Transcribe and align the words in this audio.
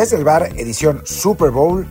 Desde 0.00 0.16
el 0.16 0.24
bar, 0.24 0.48
edición 0.56 1.02
Super 1.04 1.50
Bowl, 1.50 1.86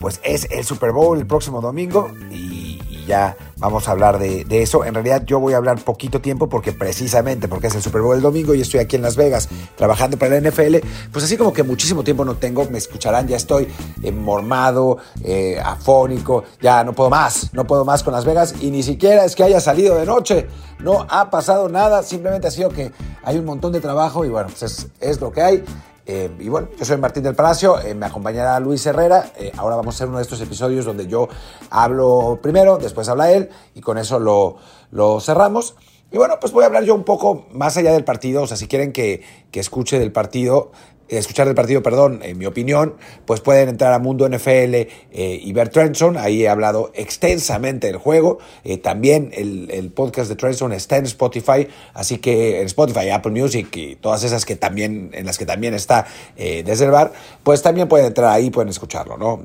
pues 0.00 0.20
es 0.24 0.48
el 0.50 0.64
Super 0.64 0.90
Bowl 0.90 1.16
el 1.16 1.24
próximo 1.24 1.60
domingo 1.60 2.10
y, 2.28 2.80
ya 3.06 3.36
vamos 3.58 3.86
a 3.86 3.92
hablar 3.92 4.18
de, 4.18 4.44
de, 4.44 4.62
eso. 4.62 4.84
En 4.84 4.92
realidad 4.92 5.22
yo 5.24 5.38
voy 5.38 5.54
a 5.54 5.58
hablar 5.58 5.78
poquito 5.78 6.20
tiempo 6.20 6.48
porque 6.48 6.72
precisamente 6.72 7.46
porque 7.46 7.68
es 7.68 7.76
el 7.76 7.82
Super 7.82 8.00
Bowl 8.00 8.16
el 8.16 8.22
domingo 8.22 8.56
y 8.56 8.60
estoy 8.62 8.80
aquí 8.80 8.96
en 8.96 9.02
Las 9.02 9.14
Vegas 9.14 9.48
trabajando 9.76 10.16
para 10.16 10.40
la 10.40 10.50
NFL, 10.50 10.78
pues 11.12 11.24
así 11.24 11.36
como 11.36 11.52
que 11.52 11.62
muchísimo 11.62 12.02
tiempo 12.02 12.24
no 12.24 12.34
tengo, 12.38 12.64
me 12.70 12.78
escucharán, 12.78 13.28
ya 13.28 13.36
estoy 13.36 13.68
mormado, 14.12 14.98
eh, 15.22 15.56
afónico, 15.64 16.42
ya 16.60 16.82
no 16.82 16.92
puedo 16.92 17.08
más, 17.08 17.54
no 17.54 17.68
puedo 17.68 17.84
más 17.84 18.02
con 18.02 18.14
Las 18.14 18.24
Vegas 18.24 18.56
y 18.60 18.72
ni 18.72 18.82
siquiera 18.82 19.24
es 19.24 19.36
que 19.36 19.44
haya 19.44 19.60
salido 19.60 19.94
de 19.94 20.06
noche, 20.06 20.48
no 20.80 21.06
ha 21.08 21.30
pasado 21.30 21.68
nada, 21.68 22.02
simplemente 22.02 22.48
ha 22.48 22.50
sido 22.50 22.70
que 22.70 22.90
hay 23.22 23.38
un 23.38 23.44
montón 23.44 23.70
de 23.70 23.80
trabajo 23.80 24.24
y 24.24 24.28
bueno, 24.28 24.48
pues 24.48 24.64
es, 24.64 24.88
es 25.00 25.20
lo 25.20 25.30
que 25.30 25.40
hay. 25.40 25.64
Eh, 26.06 26.30
y 26.38 26.48
bueno, 26.48 26.68
yo 26.78 26.84
soy 26.84 26.98
Martín 26.98 27.22
del 27.22 27.34
Palacio, 27.34 27.80
eh, 27.80 27.94
me 27.94 28.06
acompañará 28.06 28.60
Luis 28.60 28.84
Herrera. 28.84 29.32
Eh, 29.36 29.52
ahora 29.56 29.76
vamos 29.76 29.94
a 29.94 29.96
hacer 29.96 30.08
uno 30.08 30.18
de 30.18 30.22
estos 30.22 30.40
episodios 30.40 30.84
donde 30.84 31.06
yo 31.06 31.28
hablo 31.70 32.38
primero, 32.42 32.76
después 32.76 33.08
habla 33.08 33.32
él 33.32 33.48
y 33.74 33.80
con 33.80 33.96
eso 33.96 34.18
lo, 34.18 34.56
lo 34.90 35.20
cerramos. 35.20 35.74
Y 36.14 36.16
bueno, 36.16 36.38
pues 36.40 36.52
voy 36.52 36.62
a 36.62 36.66
hablar 36.66 36.84
yo 36.84 36.94
un 36.94 37.02
poco 37.02 37.44
más 37.50 37.76
allá 37.76 37.92
del 37.92 38.04
partido, 38.04 38.42
o 38.42 38.46
sea, 38.46 38.56
si 38.56 38.68
quieren 38.68 38.92
que, 38.92 39.22
que 39.50 39.58
escuche 39.58 39.98
del 39.98 40.12
partido, 40.12 40.70
escuchar 41.08 41.46
del 41.46 41.56
partido, 41.56 41.82
perdón, 41.82 42.20
en 42.22 42.38
mi 42.38 42.46
opinión, 42.46 42.94
pues 43.26 43.40
pueden 43.40 43.68
entrar 43.68 43.92
a 43.92 43.98
Mundo 43.98 44.28
NFL 44.28 44.40
eh, 44.74 44.88
y 45.12 45.52
ver 45.52 45.70
Trenson. 45.70 46.16
Ahí 46.16 46.44
he 46.44 46.48
hablado 46.48 46.92
extensamente 46.94 47.88
del 47.88 47.96
juego. 47.96 48.38
Eh, 48.62 48.78
también 48.78 49.32
el, 49.34 49.68
el, 49.72 49.90
podcast 49.90 50.28
de 50.28 50.36
Trenson 50.36 50.72
está 50.72 50.98
en 50.98 51.06
Spotify, 51.06 51.66
así 51.94 52.18
que 52.18 52.60
en 52.60 52.66
Spotify, 52.66 53.10
Apple 53.10 53.32
Music 53.32 53.74
y 53.74 53.96
todas 53.96 54.22
esas 54.22 54.44
que 54.44 54.54
también, 54.54 55.10
en 55.14 55.26
las 55.26 55.36
que 55.36 55.46
también 55.46 55.74
está 55.74 56.06
eh, 56.36 56.62
desde 56.64 56.84
el 56.84 56.92
bar, 56.92 57.12
pues 57.42 57.60
también 57.60 57.88
pueden 57.88 58.06
entrar 58.06 58.30
ahí, 58.30 58.50
pueden 58.50 58.68
escucharlo, 58.68 59.18
¿no? 59.18 59.42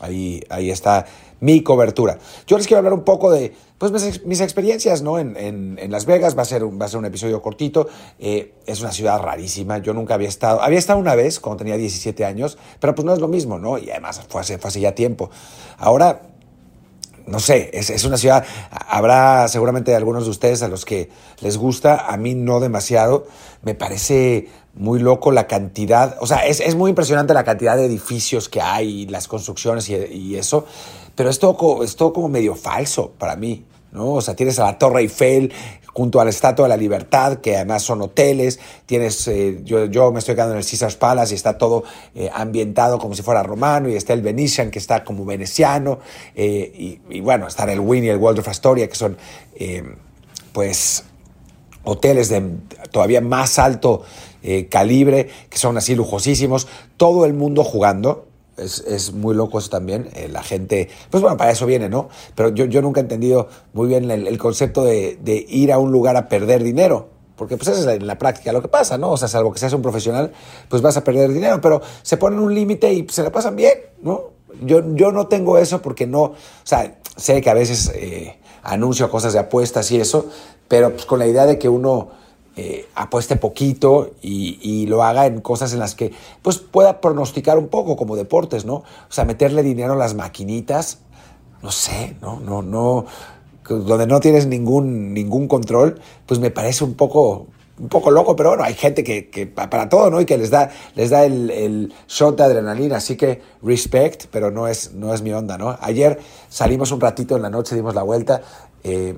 ahí, 0.00 0.44
ahí 0.48 0.70
está 0.70 1.06
mi 1.40 1.62
cobertura. 1.62 2.18
Yo 2.46 2.56
les 2.56 2.66
quiero 2.66 2.78
hablar 2.78 2.92
un 2.92 3.04
poco 3.04 3.30
de 3.30 3.54
pues, 3.78 3.92
mis, 4.24 4.40
experiencias 4.40 5.02
¿no? 5.02 5.18
en, 5.18 5.36
en, 5.36 5.78
en, 5.80 5.90
Las 5.90 6.06
Vegas. 6.06 6.36
Va 6.36 6.42
a 6.42 6.46
ser 6.46 6.64
un, 6.64 6.80
va 6.80 6.86
a 6.86 6.88
ser 6.88 6.98
un 6.98 7.06
episodio 7.06 7.42
cortito. 7.42 7.88
Eh, 8.18 8.54
es 8.66 8.80
una 8.80 8.92
ciudad 8.92 9.20
rarísima. 9.20 9.78
Yo 9.78 9.92
nunca 9.94 10.14
había 10.14 10.28
estado. 10.28 10.62
Había 10.62 10.78
estado 10.78 10.98
una 10.98 11.14
vez 11.14 11.40
cuando 11.40 11.58
tenía 11.58 11.76
17 11.76 12.24
años, 12.24 12.58
pero 12.80 12.94
pues 12.94 13.04
no 13.04 13.12
es 13.12 13.20
lo 13.20 13.28
mismo, 13.28 13.58
¿no? 13.58 13.78
Y 13.78 13.90
además 13.90 14.20
fue 14.28 14.40
hace, 14.40 14.58
fue 14.58 14.68
hace 14.68 14.80
ya 14.80 14.94
tiempo. 14.94 15.30
Ahora 15.78 16.22
no 17.26 17.40
sé, 17.40 17.70
es, 17.72 17.90
es, 17.90 18.04
una 18.04 18.16
ciudad, 18.16 18.44
habrá 18.70 19.48
seguramente 19.48 19.94
algunos 19.94 20.24
de 20.24 20.30
ustedes 20.30 20.62
a 20.62 20.68
los 20.68 20.84
que 20.84 21.08
les 21.40 21.56
gusta, 21.56 22.06
a 22.06 22.16
mí 22.16 22.34
no 22.34 22.60
demasiado, 22.60 23.26
me 23.62 23.74
parece 23.74 24.48
muy 24.74 24.98
loco 24.98 25.32
la 25.32 25.46
cantidad, 25.46 26.16
o 26.20 26.26
sea, 26.26 26.46
es, 26.46 26.60
es 26.60 26.74
muy 26.74 26.90
impresionante 26.90 27.32
la 27.32 27.44
cantidad 27.44 27.76
de 27.76 27.86
edificios 27.86 28.48
que 28.48 28.60
hay, 28.60 29.06
las 29.06 29.28
construcciones 29.28 29.88
y, 29.88 30.36
eso, 30.36 30.66
pero 31.14 31.30
es 31.30 31.36
es 31.36 31.96
todo 31.96 32.12
como 32.12 32.28
medio 32.28 32.54
falso 32.54 33.12
para 33.18 33.36
mí, 33.36 33.64
¿no? 33.94 34.14
O 34.14 34.20
sea, 34.20 34.34
tienes 34.34 34.58
a 34.58 34.64
la 34.64 34.78
Torre 34.78 35.00
Eiffel 35.00 35.52
junto 35.94 36.20
a 36.20 36.24
la 36.24 36.30
Estatua 36.30 36.64
de 36.64 36.70
la 36.70 36.76
Libertad, 36.76 37.38
que 37.38 37.54
además 37.54 37.82
son 37.82 38.02
hoteles, 38.02 38.58
tienes, 38.84 39.28
eh, 39.28 39.60
yo, 39.62 39.86
yo, 39.86 40.10
me 40.10 40.18
estoy 40.18 40.34
quedando 40.34 40.54
en 40.54 40.58
el 40.58 40.66
Caesars 40.66 40.96
Palace 40.96 41.32
y 41.32 41.36
está 41.36 41.56
todo 41.56 41.84
eh, 42.16 42.28
ambientado 42.34 42.98
como 42.98 43.14
si 43.14 43.22
fuera 43.22 43.44
romano, 43.44 43.88
y 43.88 43.94
está 43.94 44.12
el 44.12 44.20
Venetian, 44.20 44.72
que 44.72 44.80
está 44.80 45.04
como 45.04 45.24
veneciano, 45.24 46.00
eh, 46.34 46.72
y, 46.74 47.16
y, 47.16 47.20
bueno, 47.20 47.46
está 47.46 47.72
el 47.72 47.78
Wynn 47.78 48.04
y 48.04 48.08
el 48.08 48.18
Waldorf 48.18 48.48
Astoria, 48.48 48.88
que 48.88 48.96
son, 48.96 49.16
pues, 50.52 51.04
hoteles 51.84 52.28
de 52.28 52.42
todavía 52.90 53.20
más 53.20 53.58
alto 53.60 54.02
calibre, 54.68 55.28
que 55.48 55.58
son 55.58 55.76
así 55.78 55.94
lujosísimos, 55.94 56.66
todo 56.96 57.24
el 57.24 57.34
mundo 57.34 57.62
jugando, 57.62 58.26
es, 58.56 58.80
es, 58.80 59.12
muy 59.12 59.34
loco 59.34 59.58
eso 59.58 59.70
también. 59.70 60.08
Eh, 60.14 60.28
la 60.28 60.42
gente, 60.42 60.88
pues 61.10 61.22
bueno, 61.22 61.36
para 61.36 61.50
eso 61.50 61.66
viene, 61.66 61.88
¿no? 61.88 62.08
Pero 62.34 62.50
yo, 62.50 62.64
yo 62.66 62.82
nunca 62.82 63.00
he 63.00 63.02
entendido 63.02 63.48
muy 63.72 63.88
bien 63.88 64.10
el, 64.10 64.38
concepto 64.38 64.84
de, 64.84 65.18
de, 65.22 65.44
ir 65.48 65.72
a 65.72 65.78
un 65.78 65.92
lugar 65.92 66.16
a 66.16 66.28
perder 66.28 66.62
dinero. 66.62 67.08
Porque 67.36 67.56
pues 67.56 67.68
eso 67.68 67.90
es 67.90 67.96
en 67.96 68.06
la 68.06 68.16
práctica 68.16 68.52
lo 68.52 68.62
que 68.62 68.68
pasa, 68.68 68.96
¿no? 68.96 69.10
O 69.10 69.16
sea, 69.16 69.26
salvo 69.26 69.52
que 69.52 69.58
seas 69.58 69.72
un 69.72 69.82
profesional, 69.82 70.32
pues 70.68 70.82
vas 70.82 70.96
a 70.96 71.02
perder 71.02 71.32
dinero. 71.32 71.60
Pero 71.60 71.82
se 72.02 72.16
ponen 72.16 72.38
un 72.38 72.54
límite 72.54 72.92
y 72.92 73.06
se 73.08 73.22
la 73.22 73.32
pasan 73.32 73.56
bien, 73.56 73.74
¿no? 74.02 74.30
Yo, 74.62 74.94
yo 74.94 75.10
no 75.10 75.26
tengo 75.26 75.58
eso 75.58 75.82
porque 75.82 76.06
no, 76.06 76.22
o 76.22 76.36
sea, 76.62 76.96
sé 77.16 77.40
que 77.40 77.50
a 77.50 77.54
veces 77.54 77.90
eh, 77.94 78.38
anuncio 78.62 79.10
cosas 79.10 79.32
de 79.32 79.40
apuestas 79.40 79.90
y 79.90 80.00
eso, 80.00 80.26
pero 80.68 80.92
pues 80.92 81.06
con 81.06 81.18
la 81.18 81.26
idea 81.26 81.44
de 81.44 81.58
que 81.58 81.68
uno 81.68 82.10
eh, 82.56 82.88
apueste 82.94 83.34
poquito 83.34 84.12
y, 84.22 84.86
lo 84.86 85.02
haga 85.02 85.26
en 85.26 85.40
cosas 85.40 85.72
en 85.72 85.80
las 85.80 85.94
que 85.94 86.12
pues 86.42 86.58
pueda 86.58 87.00
pronosticar 87.00 87.58
un 87.58 87.68
poco 87.68 87.96
como 87.96 88.14
deportes, 88.14 88.64
¿no? 88.64 88.74
O 88.74 88.84
sea, 89.08 89.24
meterle 89.24 89.62
dinero 89.62 89.94
a 89.94 89.96
las 89.96 90.14
maquinitas, 90.14 90.98
no 91.62 91.72
sé, 91.72 92.16
no, 92.20 92.38
no, 92.38 92.62
no, 92.62 93.06
donde 93.68 94.06
no 94.06 94.20
tienes 94.20 94.46
ningún, 94.46 95.14
ningún 95.14 95.48
control, 95.48 96.00
pues 96.26 96.38
me 96.38 96.50
parece 96.50 96.84
un 96.84 96.94
poco, 96.94 97.48
un 97.78 97.88
poco 97.88 98.10
loco, 98.10 98.36
pero 98.36 98.50
bueno, 98.50 98.62
hay 98.62 98.74
gente 98.74 99.02
que, 99.02 99.46
para 99.46 99.88
todo, 99.88 100.10
¿no? 100.10 100.20
Y 100.20 100.26
que 100.26 100.38
les 100.38 100.50
da, 100.50 100.70
les 100.94 101.10
da 101.10 101.24
el, 101.24 101.50
el, 101.50 101.94
shot 102.06 102.36
de 102.36 102.44
adrenalina, 102.44 102.98
así 102.98 103.16
que 103.16 103.42
respect, 103.62 104.26
pero 104.30 104.50
no 104.50 104.68
es, 104.68 104.92
no 104.92 105.12
es 105.12 105.22
mi 105.22 105.32
onda, 105.32 105.58
¿no? 105.58 105.76
Ayer 105.80 106.20
salimos 106.48 106.92
un 106.92 107.00
ratito 107.00 107.34
en 107.34 107.42
la 107.42 107.50
noche, 107.50 107.74
dimos 107.74 107.94
la 107.94 108.02
vuelta, 108.02 108.42
eh, 108.84 109.16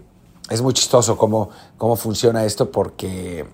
es 0.51 0.63
muy 0.63 0.73
chistoso 0.75 1.17
cómo, 1.17 1.51
cómo 1.77 1.97
funciona 1.97 2.45
esto 2.45 2.71
porque 2.71 3.47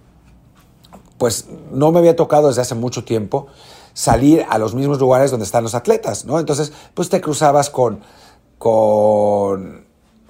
pues 1.19 1.47
no 1.71 1.93
me 1.93 2.01
había 2.01 2.17
tocado 2.17 2.49
desde 2.49 2.63
hace 2.63 2.75
mucho 2.75 3.05
tiempo 3.05 3.47
salir 3.95 4.45
a 4.49 4.59
los 4.59 4.75
mismos 4.75 4.99
lugares 4.99 5.31
donde 5.31 5.45
están 5.45 5.63
los 5.63 5.75
atletas, 5.75 6.25
¿no? 6.25 6.39
Entonces, 6.39 6.73
pues 6.95 7.09
te 7.09 7.21
cruzabas 7.21 7.71
con, 7.71 8.01
con 8.59 9.85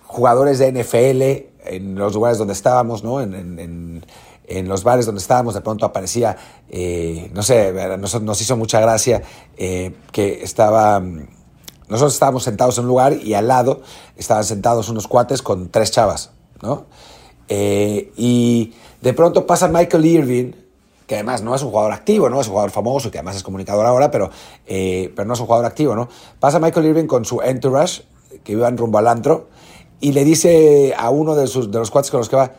jugadores 0.06 0.58
de 0.58 0.72
NFL 0.72 1.72
en 1.72 1.94
los 1.94 2.14
lugares 2.14 2.38
donde 2.38 2.52
estábamos, 2.52 3.04
¿no? 3.04 3.20
En, 3.20 3.34
en, 3.34 4.04
en, 4.46 4.68
los 4.68 4.84
bares 4.84 5.06
donde 5.06 5.20
estábamos, 5.20 5.54
de 5.54 5.60
pronto 5.60 5.86
aparecía, 5.86 6.36
eh, 6.68 7.30
no 7.32 7.42
sé, 7.42 7.72
nos, 7.98 8.20
nos, 8.20 8.40
hizo 8.40 8.56
mucha 8.56 8.80
gracia 8.80 9.22
eh, 9.56 9.94
que 10.12 10.42
estaba... 10.42 11.00
Nosotros 11.88 12.14
estábamos 12.14 12.42
sentados 12.42 12.78
en 12.78 12.84
un 12.84 12.88
lugar 12.88 13.14
y 13.14 13.34
al 13.34 13.48
lado 13.48 13.82
estaban 14.16 14.44
sentados 14.44 14.88
unos 14.88 15.08
cuates 15.08 15.42
con 15.42 15.68
tres 15.68 15.90
chavas, 15.90 16.32
¿no? 16.62 16.86
Eh, 17.48 18.12
y 18.16 18.72
de 19.00 19.12
pronto 19.12 19.46
pasa 19.46 19.68
Michael 19.68 20.04
Irving, 20.04 20.52
que 21.06 21.16
además 21.16 21.42
no 21.42 21.54
es 21.54 21.62
un 21.62 21.70
jugador 21.70 21.92
activo, 21.92 22.30
¿no? 22.30 22.40
Es 22.40 22.46
un 22.46 22.52
jugador 22.52 22.70
famoso, 22.70 23.10
que 23.10 23.18
además 23.18 23.36
es 23.36 23.42
comunicador 23.42 23.84
ahora, 23.84 24.10
pero, 24.10 24.30
eh, 24.66 25.12
pero 25.14 25.26
no 25.26 25.34
es 25.34 25.40
un 25.40 25.46
jugador 25.46 25.66
activo, 25.66 25.94
¿no? 25.94 26.08
Pasa 26.40 26.58
Michael 26.58 26.86
Irving 26.86 27.06
con 27.06 27.24
su 27.24 27.42
entourage, 27.42 28.04
que 28.44 28.52
iban 28.52 28.78
rumbo 28.78 28.98
al 28.98 29.08
antro, 29.08 29.48
y 30.00 30.12
le 30.12 30.24
dice 30.24 30.94
a 30.96 31.10
uno 31.10 31.34
de, 31.34 31.46
sus, 31.46 31.70
de 31.70 31.78
los 31.78 31.90
cuates 31.90 32.10
con 32.10 32.18
los 32.18 32.28
que 32.28 32.36
va, 32.36 32.52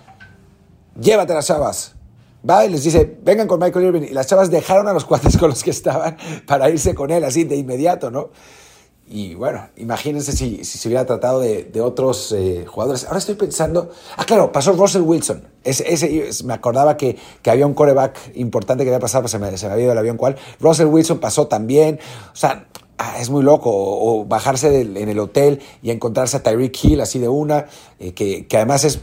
llévate 1.00 1.34
las 1.34 1.48
chavas. 1.48 1.96
Va 2.48 2.66
y 2.66 2.70
les 2.70 2.84
dice, 2.84 3.18
vengan 3.24 3.48
con 3.48 3.60
Michael 3.60 3.86
Irving. 3.86 4.02
Y 4.04 4.14
las 4.14 4.28
chavas 4.28 4.52
dejaron 4.52 4.88
a 4.88 4.94
los 4.94 5.06
cuates 5.06 5.38
con 5.38 5.50
los 5.50 5.64
que 5.64 5.72
estaban 5.72 6.18
para 6.46 6.70
irse 6.70 6.94
con 6.94 7.10
él, 7.10 7.24
así 7.24 7.46
de 7.46 7.56
inmediato, 7.56 8.12
¿no? 8.12 8.30
Y 9.08 9.36
bueno, 9.36 9.68
imagínense 9.76 10.32
si, 10.32 10.64
si 10.64 10.78
se 10.78 10.88
hubiera 10.88 11.06
tratado 11.06 11.40
de, 11.42 11.66
de 11.66 11.82
otros 11.82 12.32
eh, 12.32 12.66
jugadores. 12.66 13.06
Ahora 13.06 13.20
estoy 13.20 13.36
pensando. 13.36 13.92
Ah, 14.16 14.24
claro, 14.26 14.52
pasó 14.52 14.74
Russell 14.74 15.02
Wilson. 15.02 15.48
Ese, 15.64 16.30
me 16.46 16.54
acordaba 16.54 16.96
que, 16.98 17.18
que, 17.42 17.52
había 17.52 17.68
un 17.68 17.74
coreback 17.74 18.18
importante 18.36 18.84
que 18.84 18.90
había 18.90 19.00
pasado, 19.00 19.24
pues 19.24 19.32
se 19.32 19.40
me, 19.40 19.56
se 19.58 19.68
me 19.68 19.74
había 19.74 19.86
ido 19.86 19.94
el 19.94 19.98
avión 19.98 20.18
cuál. 20.18 20.38
Russell 20.60 20.88
Wilson 20.88 21.20
pasó 21.20 21.48
también. 21.48 22.00
O 22.32 22.36
sea, 22.36 22.68
ah, 22.98 23.18
es 23.20 23.30
muy 23.30 23.44
loco. 23.44 23.70
O, 23.72 24.26
bajarse 24.26 24.82
en 24.82 25.10
el 25.10 25.20
hotel 25.20 25.62
y 25.82 25.92
encontrarse 25.92 26.38
a 26.38 26.44
Tyreek 26.44 26.84
Hill 26.84 27.02
así 27.02 27.20
de 27.20 27.28
una, 27.28 27.68
eh, 28.00 28.14
que, 28.14 28.48
que 28.48 28.58
además 28.58 28.86
es 28.86 29.02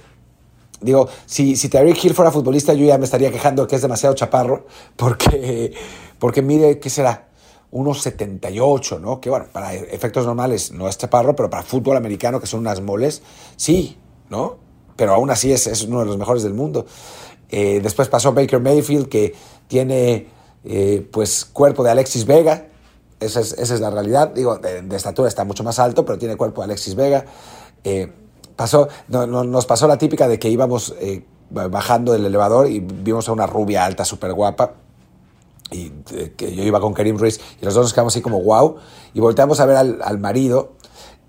Digo, 0.81 1.09
si, 1.27 1.57
si 1.57 1.69
Tyreek 1.69 2.03
Hill 2.03 2.15
fuera 2.15 2.31
futbolista, 2.31 2.73
yo 2.73 2.87
ya 2.87 2.97
me 2.97 3.05
estaría 3.05 3.31
quejando 3.31 3.67
que 3.67 3.77
es 3.77 3.83
demasiado 3.83 4.15
chaparro, 4.15 4.67
porque, 4.97 5.75
porque 6.19 6.41
mire, 6.41 6.79
¿qué 6.79 6.89
será? 6.89 7.29
Unos 7.73 8.03
78, 8.03 8.99
¿no? 8.99 9.21
Que 9.21 9.31
bueno, 9.31 9.47
para 9.53 9.75
efectos 9.75 10.27
normales 10.27 10.73
no 10.73 10.89
es 10.89 10.99
chaparro, 10.99 11.37
pero 11.37 11.49
para 11.49 11.63
fútbol 11.63 11.97
americano, 11.97 12.41
que 12.41 12.47
son 12.47 12.61
unas 12.61 12.81
moles, 12.81 13.23
sí, 13.57 13.97
¿no? 14.29 14.59
Pero 14.97 15.15
aún 15.15 15.31
así 15.31 15.53
es, 15.53 15.67
es 15.67 15.85
uno 15.85 16.01
de 16.01 16.07
los 16.07 16.19
mejores 16.19 16.43
del 16.43 16.55
mundo. 16.55 16.87
Eh, 17.49 17.81
después 17.83 18.09
pasó 18.09 18.33
Baker 18.33 18.61
Mayfield, 18.61 19.09
que 19.09 19.35
tiene 19.69 20.29
eh, 20.65 21.07
pues 21.13 21.45
cuerpo 21.45 21.83
de 21.85 21.91
Alexis 21.91 22.27
Vega, 22.27 22.67
esa 23.21 23.41
es, 23.41 23.81
la 23.81 23.91
realidad. 23.91 24.33
Digo, 24.35 24.59
de, 24.59 24.97
estatura 24.97 25.29
está 25.29 25.45
mucho 25.45 25.63
más 25.63 25.79
alto, 25.79 26.05
pero 26.05 26.19
tiene 26.19 26.37
cuerpo 26.37 26.63
de 26.63 26.67
Alexis 26.67 26.95
Vega. 26.95 27.25
Eh, 27.85 28.11
pasó, 28.57 28.89
no, 29.09 29.27
no, 29.27 29.45
nos 29.45 29.67
pasó 29.67 29.87
la 29.87 29.99
típica 29.99 30.27
de 30.27 30.39
que 30.39 30.49
íbamos 30.49 30.95
bajando 31.51 32.13
del 32.13 32.27
elevador 32.27 32.69
y 32.69 32.81
vimos 32.81 33.29
a 33.29 33.33
una 33.33 33.47
rubia 33.47 33.85
alta, 33.85 34.05
súper 34.05 34.33
guapa, 34.33 34.75
y 35.71 35.93
eh, 36.13 36.33
que 36.37 36.55
yo 36.55 36.63
iba 36.63 36.81
con 36.81 36.93
Karim 36.93 37.17
Ruiz 37.17 37.41
y 37.61 37.65
los 37.65 37.75
dos 37.75 37.85
nos 37.85 37.93
quedamos 37.93 38.15
así 38.15 38.23
como 38.23 38.43
wow 38.43 38.77
y 39.15 39.21
volteamos 39.21 39.61
a 39.61 39.67
ver 39.67 39.77
al, 39.77 40.01
al 40.03 40.19
marido 40.19 40.73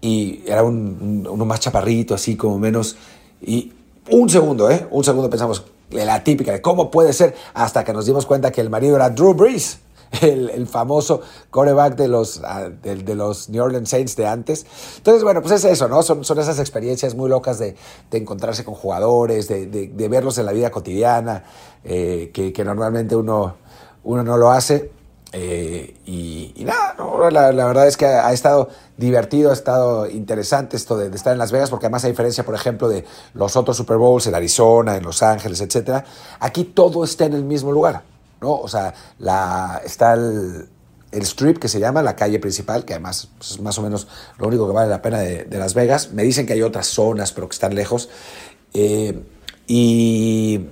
y 0.01 0.43
era 0.47 0.63
un, 0.63 0.97
un, 1.01 1.27
uno 1.27 1.45
más 1.45 1.59
chaparrito 1.59 2.15
así 2.15 2.35
como 2.35 2.57
menos 2.57 2.95
y 3.41 3.73
un 4.09 4.29
segundo 4.29 4.69
eh 4.69 4.87
un 4.91 5.03
segundo 5.03 5.29
pensamos 5.29 5.63
la 5.91 6.23
típica 6.23 6.51
de 6.51 6.61
cómo 6.61 6.89
puede 6.89 7.13
ser 7.13 7.35
hasta 7.53 7.83
que 7.83 7.93
nos 7.93 8.05
dimos 8.05 8.25
cuenta 8.25 8.51
que 8.51 8.61
el 8.61 8.69
marido 8.69 8.95
era 8.95 9.09
Drew 9.09 9.33
Brees 9.33 9.79
el, 10.21 10.67
famoso 10.67 11.21
coreback 11.49 11.95
de 11.95 12.07
los, 12.07 12.41
ah, 12.43 12.69
de, 12.69 13.15
los 13.15 13.49
New 13.49 13.63
Orleans 13.63 13.89
Saints 13.89 14.15
de 14.15 14.27
antes. 14.27 14.65
Entonces, 14.97 15.23
bueno, 15.23 15.41
pues 15.41 15.53
es 15.53 15.65
eso, 15.65 15.87
¿no? 15.87 16.03
Son, 16.03 16.25
son 16.25 16.39
esas 16.39 16.59
experiencias 16.59 17.15
muy 17.15 17.29
locas 17.29 17.59
de, 17.59 17.75
encontrarse 18.11 18.65
con 18.65 18.75
jugadores, 18.75 19.47
de, 19.47 20.07
verlos 20.09 20.37
en 20.37 20.45
la 20.45 20.51
vida 20.51 20.69
cotidiana, 20.69 21.43
eh, 21.83 22.31
que, 22.33 22.51
que, 22.51 22.65
normalmente 22.65 23.15
uno, 23.15 23.55
uno 24.03 24.23
no 24.23 24.37
lo 24.37 24.51
hace. 24.51 24.91
Eh, 25.33 25.95
y, 26.05 26.53
nada, 26.65 26.95
la, 27.31 27.65
verdad 27.65 27.87
es 27.87 27.95
que 27.95 28.05
ha, 28.05 28.33
estado 28.33 28.69
divertido, 28.97 29.51
ha 29.51 29.53
estado 29.53 30.09
interesante 30.09 30.75
esto 30.75 30.97
de, 30.97 31.13
estar 31.15 31.31
en 31.31 31.39
Las 31.39 31.51
Vegas, 31.51 31.69
porque 31.69 31.85
además 31.85 32.03
a 32.03 32.09
diferencia, 32.09 32.43
por 32.43 32.55
ejemplo, 32.55 32.89
de 32.89 33.05
los 33.33 33.55
otros 33.55 33.77
Super 33.77 33.97
Bowls 33.97 34.27
en 34.27 34.35
Arizona, 34.35 34.97
en 34.97 35.03
Los 35.03 35.23
Ángeles, 35.23 35.61
etcétera, 35.61 36.03
aquí 36.39 36.65
todo 36.65 37.03
está 37.03 37.25
en 37.25 37.33
el 37.33 37.45
mismo 37.45 37.71
lugar, 37.71 38.03
¿no? 38.41 38.55
O 38.55 38.67
sea, 38.67 38.93
está 39.85 40.13
el, 40.13 40.67
strip 41.13 41.59
que 41.59 41.69
se 41.69 41.79
llama, 41.79 42.01
la 42.01 42.15
calle 42.15 42.39
principal, 42.39 42.83
que 42.83 42.93
además 42.93 43.29
es 43.39 43.59
más 43.61 43.77
o 43.77 43.81
menos 43.81 44.07
lo 44.37 44.47
único 44.47 44.67
que 44.67 44.73
vale 44.73 44.89
la 44.89 45.01
pena 45.01 45.19
de, 45.19 45.47
Las 45.57 45.73
Vegas. 45.73 46.11
Me 46.11 46.23
dicen 46.23 46.45
que 46.45 46.53
hay 46.53 46.61
otras 46.61 46.87
zonas, 46.87 47.31
pero 47.31 47.47
que 47.47 47.53
están 47.53 47.73
lejos. 47.73 48.09
Eh, 48.73 49.21
y 49.67 50.67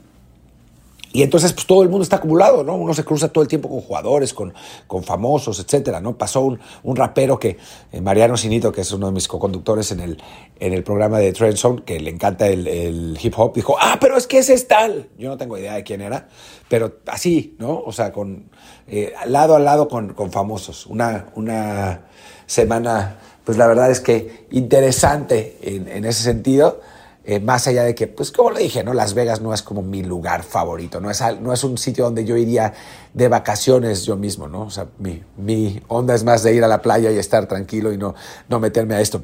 y 1.11 1.23
entonces, 1.23 1.53
pues 1.53 1.65
todo 1.65 1.81
el 1.81 1.89
mundo 1.89 2.03
está 2.03 2.17
acumulado, 2.17 2.63
¿no? 2.63 2.75
Uno 2.75 2.94
se 2.94 3.03
cruza 3.03 3.29
todo 3.29 3.41
el 3.41 3.47
tiempo 3.47 3.67
con 3.67 3.81
jugadores, 3.81 4.33
con, 4.33 4.53
con 4.85 5.03
famosos, 5.03 5.59
etcétera, 5.59 6.00
¿no? 6.00 6.15
Pasó 6.15 6.41
un, 6.41 6.59
un 6.83 6.95
rapero 6.95 7.39
que, 7.39 7.57
eh, 7.91 8.01
Mariano 8.01 8.38
Sinito, 8.38 8.71
que 8.71 8.81
es 8.81 8.91
uno 8.91 9.07
de 9.07 9.13
mis 9.13 9.27
co-conductores 9.27 9.91
en 9.91 10.01
el, 10.01 10.21
en 10.59 10.73
el 10.73 10.83
programa 10.83 11.17
de 11.17 11.33
Trend 11.33 11.57
Zone, 11.57 11.81
que 11.83 12.00
le 12.00 12.11
encanta 12.11 12.47
el, 12.47 12.67
el, 12.67 13.17
hip 13.21 13.33
hop, 13.38 13.56
dijo, 13.56 13.75
ah, 13.79 13.97
pero 14.00 14.17
es 14.17 14.27
que 14.27 14.38
ese 14.38 14.53
es 14.53 14.67
tal. 14.67 15.09
Yo 15.17 15.29
no 15.29 15.38
tengo 15.38 15.57
idea 15.57 15.73
de 15.73 15.83
quién 15.83 16.01
era, 16.01 16.27
pero 16.67 16.97
así, 17.07 17.56
¿no? 17.57 17.81
O 17.83 17.91
sea, 17.91 18.11
con, 18.11 18.51
eh, 18.88 19.13
lado 19.25 19.56
a 19.56 19.59
lado 19.59 19.88
con, 19.88 20.13
con 20.13 20.31
famosos. 20.31 20.85
Una, 20.85 21.29
una 21.33 22.01
semana, 22.45 23.17
pues 23.45 23.57
la 23.57 23.65
verdad 23.65 23.89
es 23.89 24.00
que 24.00 24.45
interesante 24.51 25.57
en, 25.63 25.88
en 25.88 26.06
ese 26.06 26.21
sentido. 26.21 26.81
Eh, 27.31 27.39
más 27.39 27.67
allá 27.67 27.83
de 27.83 27.93
que, 27.93 28.07
pues 28.07 28.31
como 28.31 28.49
le 28.49 28.61
dije, 28.61 28.83
¿no? 28.83 28.91
Las 28.91 29.13
Vegas 29.13 29.39
no 29.39 29.53
es 29.53 29.61
como 29.61 29.83
mi 29.83 30.01
lugar 30.01 30.41
favorito, 30.41 30.99
no 30.99 31.11
es, 31.11 31.21
no 31.39 31.53
es 31.53 31.63
un 31.63 31.77
sitio 31.77 32.05
donde 32.05 32.25
yo 32.25 32.35
iría 32.35 32.73
de 33.13 33.27
vacaciones 33.27 34.03
yo 34.03 34.15
mismo, 34.15 34.47
¿no? 34.47 34.61
O 34.61 34.71
sea, 34.71 34.87
mi, 34.97 35.21
mi 35.37 35.79
onda 35.89 36.15
es 36.15 36.23
más 36.23 36.41
de 36.41 36.55
ir 36.55 36.63
a 36.63 36.67
la 36.67 36.81
playa 36.81 37.11
y 37.11 37.19
estar 37.19 37.45
tranquilo 37.45 37.93
y 37.93 37.99
no, 37.99 38.15
no 38.47 38.59
meterme 38.59 38.95
a 38.95 39.01
esto. 39.01 39.21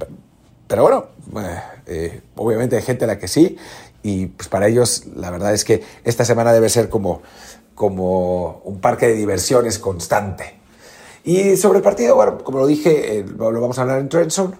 Pero, 0.68 0.84
bueno, 0.84 1.06
eh, 1.36 1.62
eh, 1.88 2.22
obviamente 2.36 2.75
hay 2.75 2.84
gente 2.84 3.06
a 3.06 3.07
la 3.07 3.18
que 3.18 3.28
sí, 3.28 3.57
y 4.04 4.28
pues 4.28 4.50
para 4.50 4.68
ellos 4.68 5.06
la 5.16 5.31
verdad 5.31 5.51
es 5.56 5.66
que 5.66 5.81
esta 6.04 6.25
semana 6.25 6.54
debe 6.54 6.69
ser 6.69 6.90
como, 6.90 7.24
como 7.74 8.62
un 8.66 8.81
parque 8.81 9.08
de 9.08 9.16
diversiones 9.16 9.80
constante. 9.80 10.60
Y 11.24 11.58
sobre 11.58 11.80
el 11.80 11.84
partido, 11.84 12.13
bueno, 12.13 12.38
como 12.44 12.60
lo 12.60 12.68
dije, 12.68 13.25
lo 13.36 13.51
vamos 13.60 13.80
a 13.80 13.81
hablar 13.81 13.98
en 13.98 14.10
Trenson. 14.10 14.56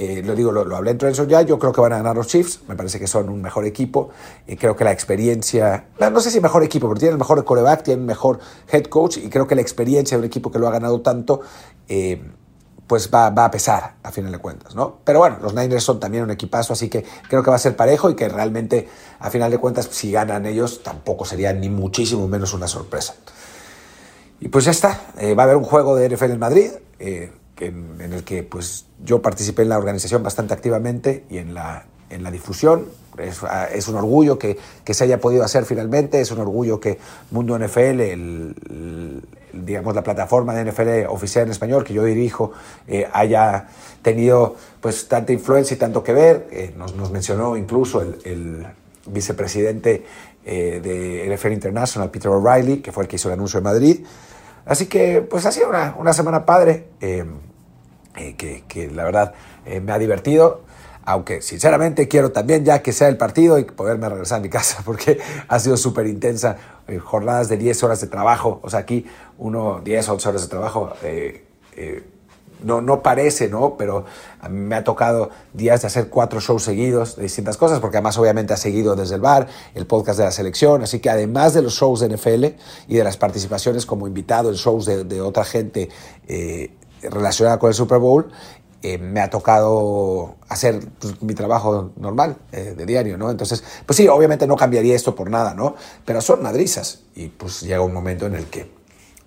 Eh, 0.00 0.22
lo 0.24 0.36
digo, 0.36 0.52
lo, 0.52 0.76
hablé 0.76 0.92
en 0.92 0.98
Trenson 0.98 1.26
ya, 1.26 1.42
yo 1.42 1.58
creo 1.58 1.72
que 1.72 1.80
van 1.80 1.92
a 1.92 1.96
ganar 1.96 2.14
los 2.14 2.28
Chiefs, 2.28 2.60
me 2.68 2.76
parece 2.76 3.00
que 3.00 3.08
son 3.08 3.28
un 3.28 3.42
mejor 3.42 3.64
equipo, 3.64 4.10
y 4.46 4.54
creo 4.54 4.76
que 4.76 4.84
la 4.84 4.92
experiencia, 4.92 5.88
no, 5.98 6.20
sé 6.20 6.30
si 6.30 6.40
mejor 6.40 6.62
equipo, 6.62 6.86
pero 6.86 7.00
tienen 7.00 7.14
el 7.14 7.18
mejor 7.18 7.44
coreback, 7.44 7.82
tienen 7.82 8.06
mejor 8.06 8.38
head 8.70 8.84
coach, 8.84 9.16
y 9.16 9.28
creo 9.28 9.48
que 9.48 9.56
la 9.56 9.60
experiencia 9.60 10.16
de 10.16 10.20
un 10.20 10.26
equipo 10.26 10.52
que 10.52 10.60
lo 10.60 10.68
ha 10.68 10.70
ganado 10.70 11.00
tanto, 11.00 11.40
eh, 11.88 12.22
pues 12.86 13.10
va, 13.12 13.30
va, 13.30 13.46
a 13.46 13.50
pesar 13.50 13.96
a 14.04 14.12
final 14.12 14.30
de 14.30 14.38
cuentas, 14.38 14.76
¿no? 14.76 14.98
Pero 15.02 15.18
bueno, 15.18 15.38
los 15.42 15.52
Niners 15.52 15.82
son 15.82 15.98
también 15.98 16.22
un 16.22 16.30
equipazo, 16.30 16.74
así 16.74 16.88
que 16.88 17.04
creo 17.28 17.42
que 17.42 17.50
va 17.50 17.56
a 17.56 17.58
ser 17.58 17.74
parejo 17.74 18.08
y 18.08 18.14
que 18.14 18.28
realmente 18.28 18.88
a 19.18 19.30
final 19.30 19.50
de 19.50 19.58
cuentas, 19.58 19.88
si 19.90 20.12
ganan 20.12 20.46
ellos, 20.46 20.84
tampoco 20.84 21.24
sería 21.24 21.52
ni 21.52 21.70
muchísimo 21.70 22.28
menos 22.28 22.54
una 22.54 22.68
sorpresa. 22.68 23.16
Y 24.38 24.46
pues 24.46 24.64
ya 24.64 24.70
está, 24.70 25.00
eh, 25.18 25.34
va 25.34 25.42
a 25.42 25.46
haber 25.46 25.56
un 25.56 25.64
juego 25.64 25.96
de 25.96 26.08
NFL 26.08 26.30
en 26.30 26.38
Madrid 26.38 26.70
en, 27.60 28.12
el 28.12 28.24
que 28.24 28.42
pues, 28.42 28.86
yo 29.04 29.20
participé 29.22 29.62
en 29.62 29.70
la 29.70 29.78
organización 29.78 30.22
bastante 30.22 30.54
activamente 30.54 31.24
y 31.28 31.38
en 31.38 31.54
la, 31.54 31.86
en 32.10 32.22
la 32.22 32.30
difusión. 32.30 32.86
Es, 33.18 33.40
es 33.74 33.88
un 33.88 33.96
orgullo 33.96 34.38
que, 34.38 34.56
que, 34.84 34.94
se 34.94 35.04
haya 35.04 35.20
podido 35.20 35.42
hacer 35.42 35.64
finalmente, 35.64 36.20
es 36.20 36.30
un 36.30 36.38
orgullo 36.38 36.78
que 36.78 36.98
Mundo 37.32 37.58
NFL, 37.58 38.00
el, 38.00 39.22
digamos 39.52 39.94
la 39.94 40.04
plataforma 40.04 40.54
de 40.54 40.70
NFL 40.70 41.06
oficial 41.08 41.46
en 41.46 41.50
español 41.50 41.82
que 41.82 41.94
yo 41.94 42.04
dirijo, 42.04 42.52
eh, 42.86 43.08
haya 43.12 43.66
tenido 44.02 44.54
pues 44.80 45.08
tanta 45.08 45.32
influencia 45.32 45.74
y 45.74 45.78
tanto 45.78 46.04
que 46.04 46.12
ver. 46.12 46.46
Eh, 46.52 46.74
nos, 46.76 46.94
nos, 46.94 47.10
mencionó 47.10 47.56
incluso 47.56 48.02
el, 48.02 48.18
el 48.24 48.66
vicepresidente 49.06 50.04
eh, 50.44 50.80
de 50.82 51.34
NFL 51.34 51.52
International, 51.52 52.10
Peter 52.10 52.30
O'Reilly, 52.30 52.78
que 52.78 52.92
fue 52.92 53.04
el 53.04 53.08
que 53.08 53.16
hizo 53.16 53.28
el 53.28 53.34
anuncio 53.34 53.58
en 53.58 53.64
Madrid. 53.64 54.06
Así 54.68 54.86
que 54.86 55.22
pues 55.22 55.46
ha 55.46 55.52
sido 55.52 55.68
una, 55.68 55.96
una 55.98 56.12
semana 56.12 56.44
padre. 56.46 56.88
Eh, 57.00 57.24
que, 58.36 58.90
la 58.92 59.04
verdad 59.04 59.34
eh, 59.64 59.80
me 59.80 59.92
ha 59.92 59.98
divertido. 59.98 60.62
Aunque 61.04 61.40
sinceramente 61.40 62.06
quiero 62.06 62.32
también 62.32 62.66
ya 62.66 62.82
que 62.82 62.92
sea 62.92 63.08
el 63.08 63.16
partido 63.16 63.58
y 63.58 63.64
poderme 63.64 64.08
regresar 64.08 64.40
a 64.40 64.42
mi 64.42 64.48
casa 64.50 64.82
porque 64.84 65.18
ha 65.48 65.58
sido 65.58 65.76
súper 65.76 66.06
intensa. 66.06 66.56
Eh, 66.86 66.98
jornadas 66.98 67.48
de 67.48 67.56
10 67.56 67.82
horas 67.82 68.00
de 68.00 68.06
trabajo. 68.06 68.60
O 68.62 68.70
sea, 68.70 68.80
aquí 68.80 69.06
uno 69.38 69.80
10 69.82 70.08
o 70.08 70.12
11 70.14 70.28
horas 70.28 70.42
de 70.42 70.48
trabajo 70.48 70.92
no, 72.62 72.80
no 72.80 73.02
parece, 73.02 73.48
¿no? 73.48 73.76
Pero 73.76 74.04
me 74.48 74.76
ha 74.76 74.84
tocado 74.84 75.30
días 75.52 75.82
de 75.82 75.86
hacer 75.86 76.08
cuatro 76.08 76.40
shows 76.40 76.62
seguidos 76.62 77.16
de 77.16 77.24
distintas 77.24 77.56
cosas, 77.56 77.80
porque 77.80 77.98
además 77.98 78.18
obviamente 78.18 78.54
ha 78.54 78.56
seguido 78.56 78.96
desde 78.96 79.16
el 79.16 79.20
bar, 79.20 79.48
el 79.74 79.86
podcast 79.86 80.18
de 80.18 80.24
la 80.24 80.32
selección, 80.32 80.82
así 80.82 81.00
que 81.00 81.10
además 81.10 81.54
de 81.54 81.62
los 81.62 81.74
shows 81.74 82.00
de 82.00 82.08
NFL 82.08 82.44
y 82.88 82.96
de 82.96 83.04
las 83.04 83.16
participaciones 83.16 83.86
como 83.86 84.06
invitado 84.06 84.50
en 84.50 84.56
shows 84.56 84.86
de, 84.86 85.20
otra 85.20 85.44
gente 85.44 85.88
relacionada 87.02 87.58
con 87.58 87.68
el 87.68 87.74
Super 87.74 87.98
Bowl, 87.98 88.30
eh, 88.80 88.96
me 88.96 89.20
ha 89.20 89.28
tocado 89.28 90.36
hacer 90.48 90.80
pues, 91.00 91.20
mi 91.20 91.34
trabajo 91.34 91.90
normal 91.96 92.36
eh, 92.52 92.74
de 92.76 92.86
diario, 92.86 93.18
¿no? 93.18 93.28
Entonces, 93.28 93.64
pues 93.84 93.96
sí, 93.96 94.06
obviamente 94.06 94.46
no 94.46 94.54
cambiaría 94.54 94.94
esto 94.94 95.16
por 95.16 95.30
nada, 95.30 95.52
¿no? 95.52 95.74
Pero 96.04 96.20
son 96.20 96.44
madrizas 96.44 97.00
y 97.16 97.26
pues 97.26 97.62
llega 97.62 97.80
un 97.80 97.92
momento 97.92 98.26
en 98.26 98.36
el 98.36 98.46
que 98.46 98.70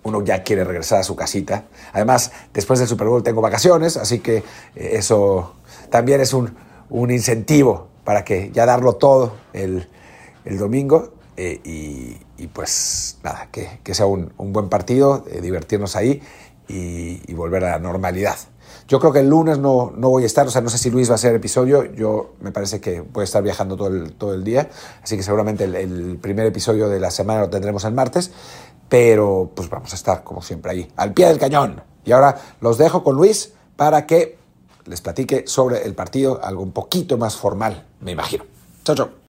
uno 0.04 0.24
ya 0.24 0.42
quiere 0.42 0.64
regresar 0.64 1.00
a 1.00 1.02
su 1.02 1.16
casita. 1.16 1.64
Además, 1.92 2.32
después 2.52 2.78
del 2.78 2.88
Super 2.88 3.06
Bowl 3.06 3.22
tengo 3.22 3.40
vacaciones, 3.40 3.96
así 3.96 4.20
que 4.20 4.38
eh, 4.38 4.44
eso 4.74 5.54
también 5.90 6.20
es 6.20 6.32
un, 6.32 6.54
un, 6.90 7.10
incentivo 7.10 7.88
para 8.04 8.24
que 8.24 8.50
ya 8.52 8.66
darlo 8.66 8.94
todo 8.94 9.34
el, 9.52 9.88
el 10.44 10.58
domingo 10.58 11.12
y, 11.36 12.18
y, 12.36 12.46
pues 12.52 13.18
nada, 13.22 13.48
que, 13.50 13.80
que 13.82 13.94
sea 13.94 14.06
un, 14.06 14.32
un 14.36 14.52
buen 14.52 14.68
partido, 14.68 15.24
divertirnos 15.40 15.96
ahí 15.96 16.22
y, 16.68 17.34
volver 17.34 17.64
a 17.64 17.70
la 17.72 17.78
normalidad. 17.78 18.36
Yo 18.88 18.98
creo 19.00 19.12
que 19.12 19.20
el 19.20 19.28
lunes 19.28 19.58
no, 19.58 19.92
no, 19.96 20.10
voy 20.10 20.24
a 20.24 20.26
estar, 20.26 20.46
o 20.46 20.50
sea, 20.50 20.60
no 20.60 20.68
sé 20.68 20.78
si 20.78 20.90
Luis 20.90 21.08
va 21.08 21.12
a 21.12 21.14
hacer 21.16 21.34
episodio, 21.34 21.84
yo 21.94 22.34
me 22.40 22.52
parece 22.52 22.80
que 22.80 23.00
voy 23.00 23.22
a 23.22 23.24
estar 23.24 23.42
viajando 23.42 23.76
todo 23.76 23.88
el, 23.88 24.12
todo 24.12 24.34
el 24.34 24.44
día, 24.44 24.68
así 25.02 25.16
que 25.16 25.22
seguramente 25.22 25.64
el, 25.64 26.18
primer 26.20 26.46
episodio 26.46 26.88
de 26.88 27.00
la 27.00 27.10
semana 27.10 27.40
lo 27.40 27.50
tendremos 27.50 27.84
el 27.84 27.94
martes, 27.94 28.30
pero 28.92 29.50
pues 29.54 29.70
vamos 29.70 29.90
a 29.94 29.96
estar 29.96 30.22
como 30.22 30.42
siempre 30.42 30.70
ahí, 30.70 30.92
al 30.96 31.14
pie 31.14 31.26
del 31.28 31.38
cañón. 31.38 31.82
Y 32.04 32.12
ahora 32.12 32.38
los 32.60 32.76
dejo 32.76 33.02
con 33.02 33.16
Luis 33.16 33.54
para 33.74 34.04
que 34.04 34.36
les 34.84 35.00
platique 35.00 35.44
sobre 35.46 35.86
el 35.86 35.94
partido, 35.94 36.38
algo 36.44 36.62
un 36.62 36.72
poquito 36.72 37.16
más 37.16 37.34
formal, 37.34 37.86
me 38.00 38.10
imagino. 38.10 38.44
Chao, 38.84 38.94
chao. 38.94 39.21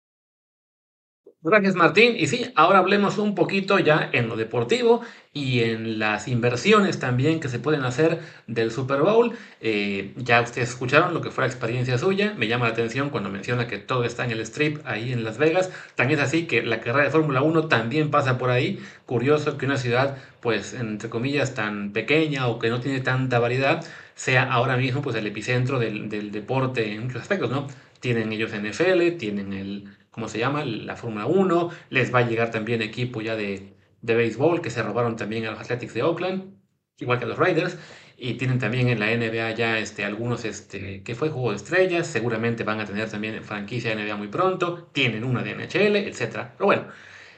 Gracias 1.44 1.74
Martín. 1.74 2.14
Y 2.18 2.28
sí, 2.28 2.52
ahora 2.56 2.78
hablemos 2.78 3.18
un 3.18 3.34
poquito 3.34 3.80
ya 3.80 4.12
en 4.14 4.28
lo 4.28 4.36
deportivo 4.36 5.02
y 5.34 5.62
en 5.62 5.98
las 5.98 6.28
inversiones 6.28 7.00
también 7.00 7.40
que 7.40 7.50
se 7.50 7.58
pueden 7.58 7.84
hacer 7.84 8.20
del 8.46 8.70
Super 8.70 9.02
Bowl. 9.02 9.34
Eh, 9.60 10.14
ya 10.18 10.40
ustedes 10.42 10.70
escucharon 10.70 11.16
lo 11.16 11.22
que 11.22 11.32
fue 11.32 11.44
la 11.44 11.48
experiencia 11.48 11.98
suya. 11.98 12.36
Me 12.38 12.48
llama 12.48 12.68
la 12.68 12.74
atención 12.74 13.10
cuando 13.10 13.32
menciona 13.32 13.66
que 13.66 13.80
todo 13.80 14.04
está 14.04 14.24
en 14.24 14.30
el 14.30 14.40
strip 14.42 14.86
ahí 14.86 15.12
en 15.12 15.24
Las 15.24 15.40
Vegas. 15.40 15.72
También 15.96 16.20
es 16.20 16.28
así 16.28 16.46
que 16.46 16.62
la 16.62 16.80
carrera 16.80 17.06
de 17.06 17.10
Fórmula 17.10 17.42
1 17.42 17.68
también 17.68 18.12
pasa 18.12 18.38
por 18.38 18.52
ahí. 18.52 18.80
Curioso 19.08 19.58
que 19.58 19.66
una 19.66 19.78
ciudad, 19.78 20.18
pues 20.42 20.76
entre 20.76 21.10
comillas, 21.10 21.56
tan 21.56 21.92
pequeña 21.92 22.48
o 22.50 22.60
que 22.60 22.70
no 22.70 22.82
tiene 22.82 23.00
tanta 23.00 23.40
variedad, 23.40 23.84
sea 24.14 24.44
ahora 24.44 24.78
mismo 24.78 25.02
pues 25.02 25.16
el 25.16 25.26
epicentro 25.26 25.80
del, 25.80 26.08
del 26.08 26.32
deporte 26.32 26.94
en 26.94 27.06
muchos 27.06 27.24
aspectos, 27.24 27.50
¿no? 27.50 27.66
Tienen 28.00 28.32
ellos 28.32 28.52
NFL, 28.52 29.18
tienen 29.18 29.54
el 29.54 29.90
¿cómo 30.12 30.28
se 30.28 30.40
llama? 30.40 30.64
La 30.66 30.96
Fórmula 30.96 31.26
1. 31.26 31.70
Les 31.90 32.14
va 32.14 32.20
a 32.20 32.28
llegar 32.28 32.52
también 32.52 32.82
equipo 32.82 33.22
ya 33.22 33.36
de, 33.36 33.74
de 34.02 34.16
béisbol 34.16 34.62
que 34.62 34.70
se 34.70 34.84
robaron 34.84 35.16
también 35.16 35.46
a 35.46 35.52
los 35.52 35.60
Athletics 35.60 35.94
de 35.94 36.04
Oakland, 36.04 36.54
igual 37.00 37.18
que 37.18 37.26
a 37.26 37.28
los 37.28 37.38
Raiders. 37.38 37.78
Y 38.18 38.36
tienen 38.36 38.60
también 38.60 38.88
en 38.90 39.00
la 39.00 39.08
NBA 39.08 39.52
ya 39.56 39.80
este, 39.80 40.06
algunos, 40.06 40.46
este, 40.46 41.02
que 41.02 41.16
fue 41.16 41.30
Juego 41.30 41.50
de 41.50 41.56
Estrellas, 41.56 42.06
seguramente 42.06 42.64
van 42.64 42.80
a 42.80 42.86
tener 42.86 43.10
también 43.10 43.44
franquicia 43.44 43.96
NBA 43.96 44.16
muy 44.16 44.28
pronto, 44.28 44.90
tienen 44.94 45.24
una 45.24 45.42
de 45.42 45.56
NHL, 45.56 45.96
etc. 45.96 46.50
Pero 46.56 46.66
bueno, 46.66 46.84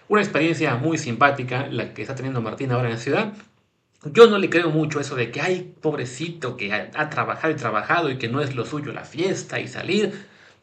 una 0.09 0.21
experiencia 0.21 0.75
muy 0.75 0.97
simpática 0.97 1.67
la 1.67 1.93
que 1.93 2.01
está 2.01 2.15
teniendo 2.15 2.41
Martín 2.41 2.71
ahora 2.71 2.89
en 2.89 2.95
la 2.95 2.99
ciudad. 2.99 3.33
Yo 4.05 4.27
no 4.29 4.37
le 4.37 4.49
creo 4.49 4.69
mucho 4.71 4.99
eso 4.99 5.15
de 5.15 5.31
que, 5.31 5.39
ay, 5.39 5.73
pobrecito, 5.81 6.57
que 6.57 6.73
ha 6.73 7.09
trabajado 7.09 7.53
y 7.53 7.55
trabajado 7.55 8.09
y 8.11 8.17
que 8.17 8.27
no 8.27 8.41
es 8.41 8.53
lo 8.53 8.65
suyo 8.65 8.91
la 8.91 9.05
fiesta 9.05 9.61
y 9.61 9.69
salir. 9.69 10.11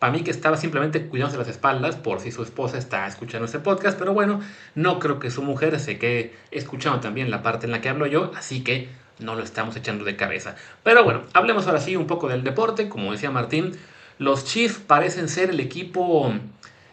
Para 0.00 0.14
mí 0.14 0.22
que 0.22 0.30
estaba 0.30 0.56
simplemente 0.56 1.06
cuidándose 1.08 1.36
las 1.36 1.48
espaldas 1.48 1.94
por 1.94 2.20
si 2.20 2.32
su 2.32 2.42
esposa 2.42 2.78
está 2.78 3.06
escuchando 3.06 3.44
este 3.44 3.58
podcast, 3.58 3.98
pero 3.98 4.14
bueno, 4.14 4.40
no 4.74 4.98
creo 4.98 5.18
que 5.18 5.30
su 5.30 5.42
mujer 5.42 5.78
se 5.78 5.98
quede 5.98 6.32
escuchando 6.50 7.00
también 7.00 7.30
la 7.30 7.42
parte 7.42 7.66
en 7.66 7.72
la 7.72 7.82
que 7.82 7.90
hablo 7.90 8.06
yo, 8.06 8.32
así 8.34 8.64
que 8.64 8.88
no 9.18 9.34
lo 9.34 9.42
estamos 9.42 9.76
echando 9.76 10.06
de 10.06 10.16
cabeza. 10.16 10.56
Pero 10.82 11.04
bueno, 11.04 11.24
hablemos 11.34 11.66
ahora 11.66 11.80
sí 11.80 11.96
un 11.96 12.06
poco 12.06 12.28
del 12.30 12.42
deporte. 12.42 12.88
Como 12.88 13.12
decía 13.12 13.30
Martín, 13.30 13.76
los 14.16 14.46
Chiefs 14.46 14.78
parecen 14.78 15.28
ser 15.28 15.50
el 15.50 15.60
equipo 15.60 16.32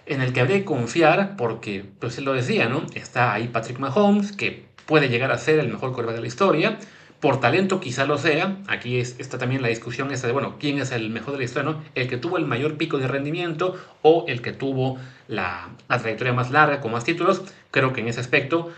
en 0.05 0.21
el 0.21 0.33
que 0.33 0.41
habría 0.41 0.57
que 0.57 0.65
confiar 0.65 1.37
porque, 1.37 1.85
pues 1.99 2.17
él 2.17 2.25
lo 2.25 2.33
decía, 2.33 2.67
¿no? 2.67 2.85
Está 2.93 3.31
ahí 3.31 3.47
Patrick 3.47 3.79
Mahomes, 3.79 4.33
que 4.33 4.65
puede 4.85 5.07
llegar 5.07 5.31
a 5.31 5.37
ser 5.37 5.59
el 5.59 5.69
mejor 5.69 5.93
quarterback 5.93 6.15
de 6.15 6.21
la 6.21 6.27
historia. 6.27 6.77
Por 7.19 7.39
talento 7.39 7.79
quizá 7.79 8.05
lo 8.05 8.17
sea. 8.17 8.57
Aquí 8.67 8.99
está 8.99 9.37
también 9.39 9.61
la 9.63 9.69
discusión 9.69 10.11
esa 10.11 10.27
de, 10.27 10.33
bueno, 10.33 10.57
¿quién 10.59 10.77
es 10.79 10.91
el 10.91 11.09
mejor 11.09 11.33
de 11.33 11.39
la 11.39 11.45
historia? 11.45 11.71
No? 11.71 11.83
¿El 11.95 12.07
que 12.07 12.17
tuvo 12.17 12.37
el 12.37 12.45
mayor 12.45 12.77
pico 12.77 12.99
de 12.99 13.07
rendimiento 13.07 13.75
o 14.03 14.25
el 14.27 14.41
que 14.41 14.53
tuvo 14.53 14.99
la, 15.27 15.69
trayectoria 15.87 16.33
más 16.33 16.51
larga 16.51 16.79
con 16.79 16.91
más 16.91 17.03
títulos? 17.03 17.41
Creo 17.71 17.91
que 17.91 18.01
en 18.01 18.07
ese 18.07 18.19
aspecto 18.19 18.71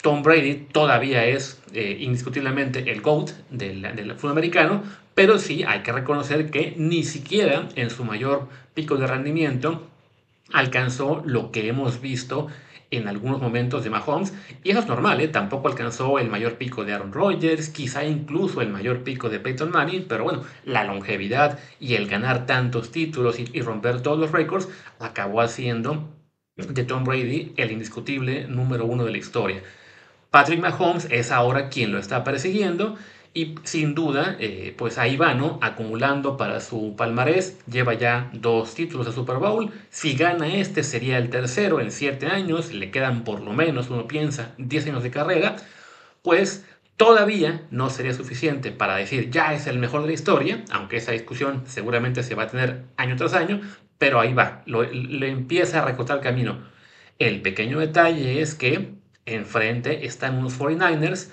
Tom 0.00 0.22
Brady 0.22 0.66
todavía 0.72 1.26
es 1.26 1.60
eh, 1.74 1.98
indiscutiblemente 2.00 2.90
el 2.90 3.02
GOAT 3.02 3.30
del, 3.50 3.82
del 3.82 4.14
fútbol 4.14 4.32
americano, 4.32 4.82
pero 5.14 5.38
sí 5.38 5.62
hay 5.62 5.80
que 5.80 5.92
reconocer 5.92 6.50
que 6.50 6.74
ni 6.78 7.04
siquiera 7.04 7.68
en 7.76 7.90
su 7.90 8.04
mayor 8.04 8.48
pico 8.72 8.96
de 8.96 9.06
rendimiento 9.06 9.86
alcanzó 10.52 11.22
lo 11.24 11.50
que 11.50 11.68
hemos 11.68 12.00
visto 12.00 12.48
en 12.96 13.08
algunos 13.08 13.40
momentos 13.40 13.84
de 13.84 13.90
Mahomes, 13.90 14.32
y 14.62 14.70
eso 14.70 14.80
es 14.80 14.86
normal, 14.86 15.20
¿eh? 15.20 15.28
tampoco 15.28 15.68
alcanzó 15.68 16.18
el 16.18 16.28
mayor 16.28 16.54
pico 16.54 16.84
de 16.84 16.92
Aaron 16.92 17.12
Rodgers, 17.12 17.68
quizá 17.68 18.04
incluso 18.04 18.60
el 18.60 18.68
mayor 18.68 19.02
pico 19.02 19.28
de 19.28 19.40
Peyton 19.40 19.70
Manning, 19.70 20.06
pero 20.08 20.24
bueno, 20.24 20.42
la 20.64 20.84
longevidad 20.84 21.58
y 21.80 21.94
el 21.94 22.06
ganar 22.06 22.46
tantos 22.46 22.90
títulos 22.90 23.38
y, 23.38 23.48
y 23.52 23.62
romper 23.62 24.00
todos 24.00 24.18
los 24.18 24.32
récords 24.32 24.68
acabó 24.98 25.40
haciendo 25.40 26.08
de 26.56 26.84
Tom 26.84 27.04
Brady 27.04 27.52
el 27.56 27.72
indiscutible 27.72 28.46
número 28.46 28.86
uno 28.86 29.04
de 29.04 29.10
la 29.10 29.18
historia. 29.18 29.62
Patrick 30.30 30.60
Mahomes 30.60 31.06
es 31.10 31.30
ahora 31.30 31.68
quien 31.68 31.92
lo 31.92 31.98
está 31.98 32.24
persiguiendo 32.24 32.96
y 33.36 33.56
sin 33.64 33.96
duda, 33.96 34.36
eh, 34.38 34.72
pues 34.78 34.96
ahí 34.96 35.16
va, 35.16 35.34
¿no? 35.34 35.58
Acumulando 35.60 36.36
para 36.36 36.60
su 36.60 36.94
palmarés, 36.96 37.58
lleva 37.66 37.94
ya 37.94 38.30
dos 38.32 38.74
títulos 38.74 39.06
de 39.06 39.12
Super 39.12 39.38
Bowl. 39.38 39.72
Si 39.90 40.14
gana 40.14 40.54
este, 40.54 40.84
sería 40.84 41.18
el 41.18 41.30
tercero 41.30 41.80
en 41.80 41.90
siete 41.90 42.28
años, 42.28 42.72
le 42.72 42.92
quedan 42.92 43.24
por 43.24 43.40
lo 43.40 43.52
menos, 43.52 43.90
uno 43.90 44.06
piensa, 44.06 44.54
10 44.58 44.86
años 44.86 45.02
de 45.02 45.10
carrera. 45.10 45.56
Pues 46.22 46.64
todavía 46.96 47.66
no 47.72 47.90
sería 47.90 48.14
suficiente 48.14 48.70
para 48.70 48.94
decir 48.96 49.30
ya 49.30 49.52
es 49.52 49.66
el 49.66 49.80
mejor 49.80 50.02
de 50.02 50.06
la 50.08 50.12
historia, 50.14 50.64
aunque 50.70 50.98
esa 50.98 51.10
discusión 51.10 51.64
seguramente 51.66 52.22
se 52.22 52.36
va 52.36 52.44
a 52.44 52.48
tener 52.48 52.84
año 52.96 53.16
tras 53.16 53.34
año, 53.34 53.60
pero 53.98 54.20
ahí 54.20 54.32
va, 54.32 54.62
le 54.66 55.28
empieza 55.28 55.82
a 55.82 55.84
recortar 55.84 56.20
camino. 56.20 56.58
El 57.18 57.42
pequeño 57.42 57.80
detalle 57.80 58.40
es 58.40 58.54
que 58.54 58.94
enfrente 59.26 60.06
están 60.06 60.38
unos 60.38 60.58
49ers 60.58 61.30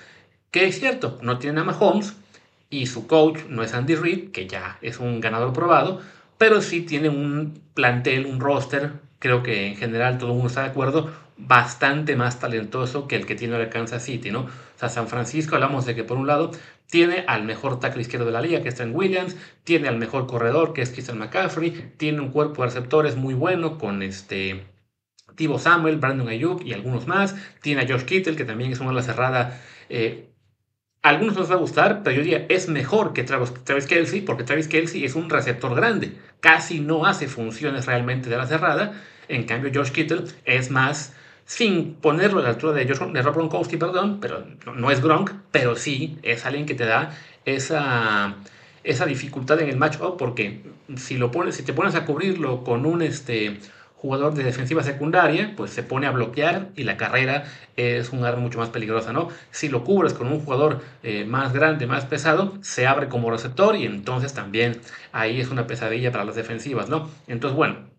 que 0.52 0.66
es 0.66 0.78
cierto, 0.78 1.18
no 1.22 1.38
tiene 1.38 1.60
a 1.60 1.64
Mahomes 1.64 2.14
y 2.70 2.86
su 2.86 3.08
coach 3.08 3.40
no 3.48 3.64
es 3.64 3.74
Andy 3.74 3.96
Reid, 3.96 4.30
que 4.30 4.46
ya 4.46 4.78
es 4.82 5.00
un 5.00 5.20
ganador 5.20 5.52
probado, 5.52 6.00
pero 6.38 6.60
sí 6.60 6.82
tiene 6.82 7.08
un 7.08 7.60
plantel, 7.74 8.26
un 8.26 8.38
roster, 8.38 8.92
creo 9.18 9.42
que 9.42 9.66
en 9.66 9.76
general 9.76 10.18
todo 10.18 10.28
el 10.28 10.34
mundo 10.34 10.48
está 10.48 10.62
de 10.62 10.68
acuerdo, 10.68 11.10
bastante 11.36 12.16
más 12.16 12.38
talentoso 12.38 13.08
que 13.08 13.16
el 13.16 13.26
que 13.26 13.34
tiene 13.34 13.56
el 13.56 13.68
Kansas 13.68 14.04
City, 14.04 14.30
¿no? 14.30 14.40
O 14.42 14.48
sea, 14.76 14.88
San 14.88 15.08
Francisco, 15.08 15.54
hablamos 15.54 15.86
de 15.86 15.94
que 15.94 16.04
por 16.04 16.18
un 16.18 16.26
lado 16.26 16.50
tiene 16.86 17.24
al 17.26 17.44
mejor 17.44 17.80
tackle 17.80 18.02
izquierdo 18.02 18.26
de 18.26 18.32
la 18.32 18.42
liga, 18.42 18.62
que 18.62 18.68
es 18.68 18.74
Trent 18.74 18.94
Williams, 18.94 19.36
tiene 19.64 19.88
al 19.88 19.96
mejor 19.96 20.26
corredor, 20.26 20.74
que 20.74 20.82
es 20.82 20.90
Christian 20.90 21.18
McCaffrey, 21.18 21.94
tiene 21.96 22.20
un 22.20 22.30
cuerpo 22.30 22.62
de 22.62 22.68
receptores 22.68 23.16
muy 23.16 23.32
bueno 23.32 23.78
con 23.78 24.02
este 24.02 24.66
Tibo 25.34 25.58
Samuel, 25.58 25.96
Brandon 25.96 26.28
Ayuk 26.28 26.62
y 26.64 26.74
algunos 26.74 27.06
más, 27.06 27.34
tiene 27.62 27.82
a 27.82 27.88
Josh 27.88 28.04
Kittle, 28.04 28.36
que 28.36 28.44
también 28.44 28.72
es 28.72 28.80
una 28.80 28.92
la 28.92 29.02
cerrada 29.02 29.60
eh, 29.88 30.31
algunos 31.02 31.36
nos 31.36 31.50
va 31.50 31.56
a 31.56 31.58
gustar, 31.58 32.02
pero 32.02 32.16
yo 32.16 32.22
diría, 32.22 32.46
es 32.48 32.68
mejor 32.68 33.12
que 33.12 33.24
Travis, 33.24 33.86
Kelsey, 33.86 34.20
porque 34.20 34.44
Travis 34.44 34.68
Kelsey 34.68 35.04
es 35.04 35.16
un 35.16 35.28
receptor 35.28 35.74
grande. 35.74 36.12
Casi 36.40 36.80
no 36.80 37.06
hace 37.06 37.26
funciones 37.26 37.86
realmente 37.86 38.30
de 38.30 38.36
la 38.36 38.46
cerrada. 38.46 38.92
En 39.28 39.44
cambio, 39.44 39.72
Josh 39.74 39.90
Kittle 39.90 40.24
es 40.44 40.70
más, 40.70 41.14
sin 41.44 41.94
ponerlo 41.94 42.38
a 42.38 42.42
la 42.44 42.48
altura 42.50 42.72
de, 42.72 42.86
Josh, 42.86 43.12
de 43.12 43.22
Rob 43.22 43.34
Gronkowski, 43.34 43.76
perdón, 43.76 44.18
pero 44.20 44.46
no, 44.76 44.90
es 44.90 45.02
Gronk, 45.02 45.32
pero 45.50 45.74
sí 45.74 46.18
es 46.22 46.46
alguien 46.46 46.66
que 46.66 46.74
te 46.74 46.86
da 46.86 47.16
esa, 47.44 48.36
esa 48.84 49.06
dificultad 49.06 49.60
en 49.60 49.70
el 49.70 49.76
matchup, 49.76 50.16
porque 50.16 50.62
si, 50.96 51.16
lo 51.16 51.32
pones, 51.32 51.56
si 51.56 51.64
te 51.64 51.72
pones 51.72 51.96
a 51.96 52.04
cubrirlo 52.04 52.62
con 52.62 52.86
un... 52.86 53.02
Este, 53.02 53.58
jugador 54.02 54.34
de 54.34 54.42
defensiva 54.42 54.82
secundaria, 54.82 55.54
pues 55.56 55.70
se 55.70 55.84
pone 55.84 56.08
a 56.08 56.10
bloquear 56.10 56.70
y 56.74 56.82
la 56.82 56.96
carrera 56.96 57.44
es 57.76 58.10
un 58.10 58.24
arma 58.24 58.40
mucho 58.42 58.58
más 58.58 58.68
peligrosa, 58.70 59.12
¿no? 59.12 59.28
Si 59.52 59.68
lo 59.68 59.84
cubres 59.84 60.12
con 60.12 60.26
un 60.26 60.40
jugador 60.40 60.82
eh, 61.04 61.24
más 61.24 61.52
grande, 61.52 61.86
más 61.86 62.04
pesado, 62.04 62.58
se 62.62 62.88
abre 62.88 63.08
como 63.08 63.30
receptor 63.30 63.76
y 63.76 63.86
entonces 63.86 64.34
también 64.34 64.80
ahí 65.12 65.40
es 65.40 65.50
una 65.50 65.68
pesadilla 65.68 66.10
para 66.10 66.24
las 66.24 66.34
defensivas, 66.34 66.88
¿no? 66.88 67.08
Entonces, 67.28 67.56
bueno, 67.56 67.90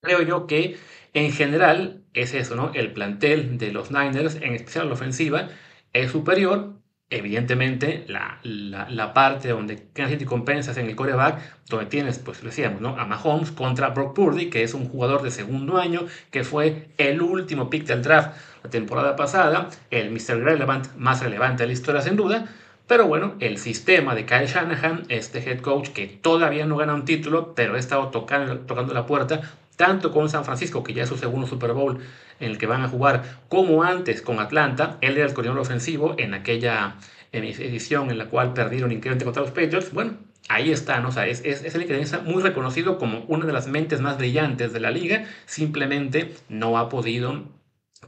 creo 0.00 0.22
yo 0.22 0.46
que 0.46 0.78
en 1.12 1.32
general 1.32 2.04
es 2.14 2.34
eso, 2.34 2.54
¿no? 2.54 2.70
El 2.74 2.92
plantel 2.92 3.58
de 3.58 3.72
los 3.72 3.90
Niners, 3.90 4.36
en 4.36 4.54
especial 4.54 4.86
la 4.86 4.94
ofensiva, 4.94 5.48
es 5.92 6.12
superior, 6.12 6.74
evidentemente 7.16 8.04
la, 8.08 8.38
la, 8.42 9.12
parte 9.12 9.48
donde 9.48 9.88
Kansas 9.92 10.12
City 10.12 10.24
compensas 10.24 10.76
en 10.78 10.86
el 10.86 10.96
coreback, 10.96 11.40
donde 11.68 11.86
tienes, 11.86 12.18
pues 12.18 12.42
decíamos, 12.42 12.80
¿no? 12.80 12.98
a 12.98 13.04
Mahomes 13.04 13.50
contra 13.50 13.90
Brock 13.90 14.14
Purdy, 14.14 14.50
que 14.50 14.62
es 14.62 14.74
un 14.74 14.88
jugador 14.88 15.22
de 15.22 15.30
segundo 15.30 15.78
año, 15.78 16.06
que 16.30 16.44
fue 16.44 16.88
el 16.98 17.22
último 17.22 17.70
pick 17.70 17.84
del 17.84 18.02
draft 18.02 18.36
la 18.64 18.70
temporada 18.70 19.16
pasada, 19.16 19.68
el 19.90 20.10
Mr. 20.10 20.42
Relevant 20.42 20.94
más 20.96 21.22
relevante 21.22 21.64
de 21.64 21.68
la 21.68 21.72
historia 21.72 22.00
sin 22.00 22.16
duda, 22.16 22.46
pero 22.86 23.06
bueno, 23.06 23.34
el 23.40 23.58
sistema 23.58 24.14
de 24.14 24.26
Kyle 24.26 24.46
Shanahan, 24.46 25.04
este 25.08 25.38
head 25.38 25.60
coach 25.60 25.88
que 25.90 26.06
todavía 26.06 26.66
no 26.66 26.76
gana 26.76 26.94
un 26.94 27.04
título, 27.04 27.54
pero 27.54 27.74
ha 27.74 27.78
estado 27.78 28.08
tocando, 28.08 28.58
tocando 28.60 28.92
la 28.92 29.06
puerta, 29.06 29.40
tanto 29.76 30.12
con 30.12 30.28
San 30.28 30.44
Francisco, 30.44 30.82
que 30.82 30.94
ya 30.94 31.04
es 31.04 31.08
su 31.08 31.16
segundo 31.16 31.46
Super 31.46 31.72
Bowl 31.72 31.98
en 32.40 32.50
el 32.50 32.58
que 32.58 32.66
van 32.66 32.82
a 32.82 32.88
jugar, 32.88 33.22
como 33.48 33.82
antes 33.82 34.22
con 34.22 34.38
Atlanta. 34.38 34.98
Él 35.00 35.16
era 35.16 35.26
el 35.26 35.34
coordinador 35.34 35.62
ofensivo 35.62 36.14
en 36.18 36.34
aquella 36.34 36.96
edición 37.32 38.10
en 38.10 38.18
la 38.18 38.26
cual 38.26 38.52
perdieron 38.52 38.92
increíblemente 38.92 39.24
contra 39.24 39.42
los 39.42 39.52
Patriots. 39.52 39.92
Bueno, 39.92 40.18
ahí 40.48 40.70
está. 40.70 41.06
O 41.06 41.12
sea, 41.12 41.26
es, 41.26 41.42
es, 41.44 41.64
es 41.64 41.74
el 41.74 42.22
muy 42.24 42.42
reconocido 42.42 42.98
como 42.98 43.20
una 43.28 43.46
de 43.46 43.52
las 43.52 43.68
mentes 43.68 44.00
más 44.00 44.18
brillantes 44.18 44.72
de 44.72 44.80
la 44.80 44.90
liga. 44.90 45.24
Simplemente 45.46 46.34
no 46.48 46.78
ha 46.78 46.88
podido 46.88 47.44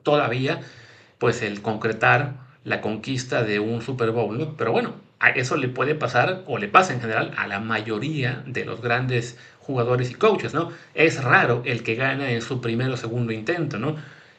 todavía, 0.02 0.60
pues, 1.18 1.42
el 1.42 1.62
concretar 1.62 2.44
la 2.64 2.80
conquista 2.80 3.42
de 3.42 3.60
un 3.60 3.82
Super 3.82 4.10
Bowl. 4.10 4.54
Pero 4.58 4.72
bueno, 4.72 4.94
a 5.20 5.30
eso 5.30 5.56
le 5.56 5.68
puede 5.68 5.94
pasar, 5.94 6.42
o 6.46 6.58
le 6.58 6.68
pasa 6.68 6.92
en 6.92 7.00
general, 7.00 7.32
a 7.36 7.46
la 7.46 7.60
mayoría 7.60 8.42
de 8.46 8.64
los 8.64 8.82
grandes 8.82 9.38
jugadores 9.66 10.10
y 10.10 10.14
coaches, 10.14 10.54
¿no? 10.54 10.70
Es 10.94 11.22
raro 11.22 11.62
el 11.64 11.82
que 11.82 11.94
gana 11.94 12.30
en 12.30 12.42
su 12.42 12.60
primer 12.60 12.90
o 12.90 12.96
segundo 12.96 13.32
intento, 13.32 13.78
¿no? 13.78 13.96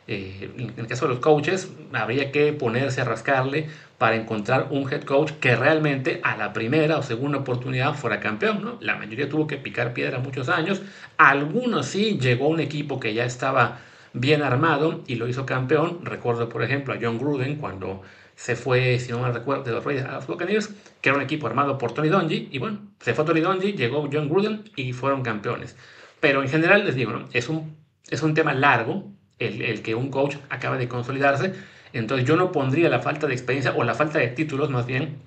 Eh, 0.07 0.51
en 0.57 0.73
el 0.77 0.87
caso 0.87 1.07
de 1.07 1.13
los 1.15 1.19
coaches, 1.19 1.71
habría 1.91 2.31
que 2.31 2.53
ponerse 2.53 3.01
a 3.01 3.05
rascarle 3.05 3.67
para 3.97 4.15
encontrar 4.15 4.67
un 4.69 4.91
head 4.91 5.03
coach 5.03 5.31
que 5.39 5.55
realmente 5.55 6.19
a 6.23 6.37
la 6.37 6.53
primera 6.53 6.97
o 6.99 7.03
segunda 7.03 7.39
oportunidad 7.39 7.95
fuera 7.95 8.19
campeón, 8.19 8.63
¿no? 8.63 8.77
La 8.81 8.95
mayoría 8.97 9.27
tuvo 9.27 9.47
que 9.47 9.57
picar 9.57 9.93
piedra 9.93 10.19
muchos 10.19 10.47
años, 10.49 10.81
algunos 11.17 11.87
sí 11.87 12.19
llegó 12.19 12.47
un 12.47 12.59
equipo 12.59 12.99
que 12.99 13.15
ya 13.15 13.25
estaba 13.25 13.79
bien 14.15 14.41
armado 14.41 15.03
y 15.07 15.15
lo 15.15 15.27
hizo 15.27 15.45
campeón. 15.45 15.99
Recuerdo, 16.03 16.49
por 16.49 16.63
ejemplo, 16.63 16.93
a 16.93 16.97
John 16.99 17.17
Gruden 17.19 17.57
cuando 17.57 18.01
se 18.35 18.55
fue, 18.55 18.99
si 18.99 19.11
no 19.11 19.21
me 19.21 19.31
recuerdo, 19.31 19.63
de 19.63 19.71
los 19.71 19.83
Raiders 19.83 20.07
a 20.07 20.13
los 20.13 20.27
Buccaneers, 20.27 20.73
que 21.01 21.09
era 21.09 21.17
un 21.17 21.23
equipo 21.23 21.47
armado 21.47 21.77
por 21.77 21.93
Tony 21.93 22.09
Dungy, 22.09 22.49
y 22.51 22.59
bueno, 22.59 22.79
se 22.99 23.13
fue 23.13 23.23
Tony 23.25 23.41
Dungy, 23.41 23.73
llegó 23.73 24.09
John 24.11 24.29
Gruden 24.29 24.63
y 24.75 24.93
fueron 24.93 25.21
campeones. 25.21 25.75
Pero 26.19 26.41
en 26.41 26.49
general, 26.49 26.85
les 26.85 26.95
digo, 26.95 27.25
es, 27.33 27.49
un, 27.49 27.75
es 28.09 28.23
un 28.23 28.33
tema 28.33 28.53
largo 28.53 29.11
el, 29.39 29.61
el 29.61 29.81
que 29.81 29.95
un 29.95 30.09
coach 30.09 30.37
acaba 30.49 30.77
de 30.77 30.87
consolidarse, 30.87 31.53
entonces 31.93 32.27
yo 32.27 32.35
no 32.35 32.51
pondría 32.51 32.89
la 32.89 32.99
falta 32.99 33.27
de 33.27 33.33
experiencia 33.33 33.73
o 33.75 33.83
la 33.83 33.95
falta 33.95 34.19
de 34.19 34.27
títulos 34.27 34.69
más 34.69 34.85
bien 34.85 35.17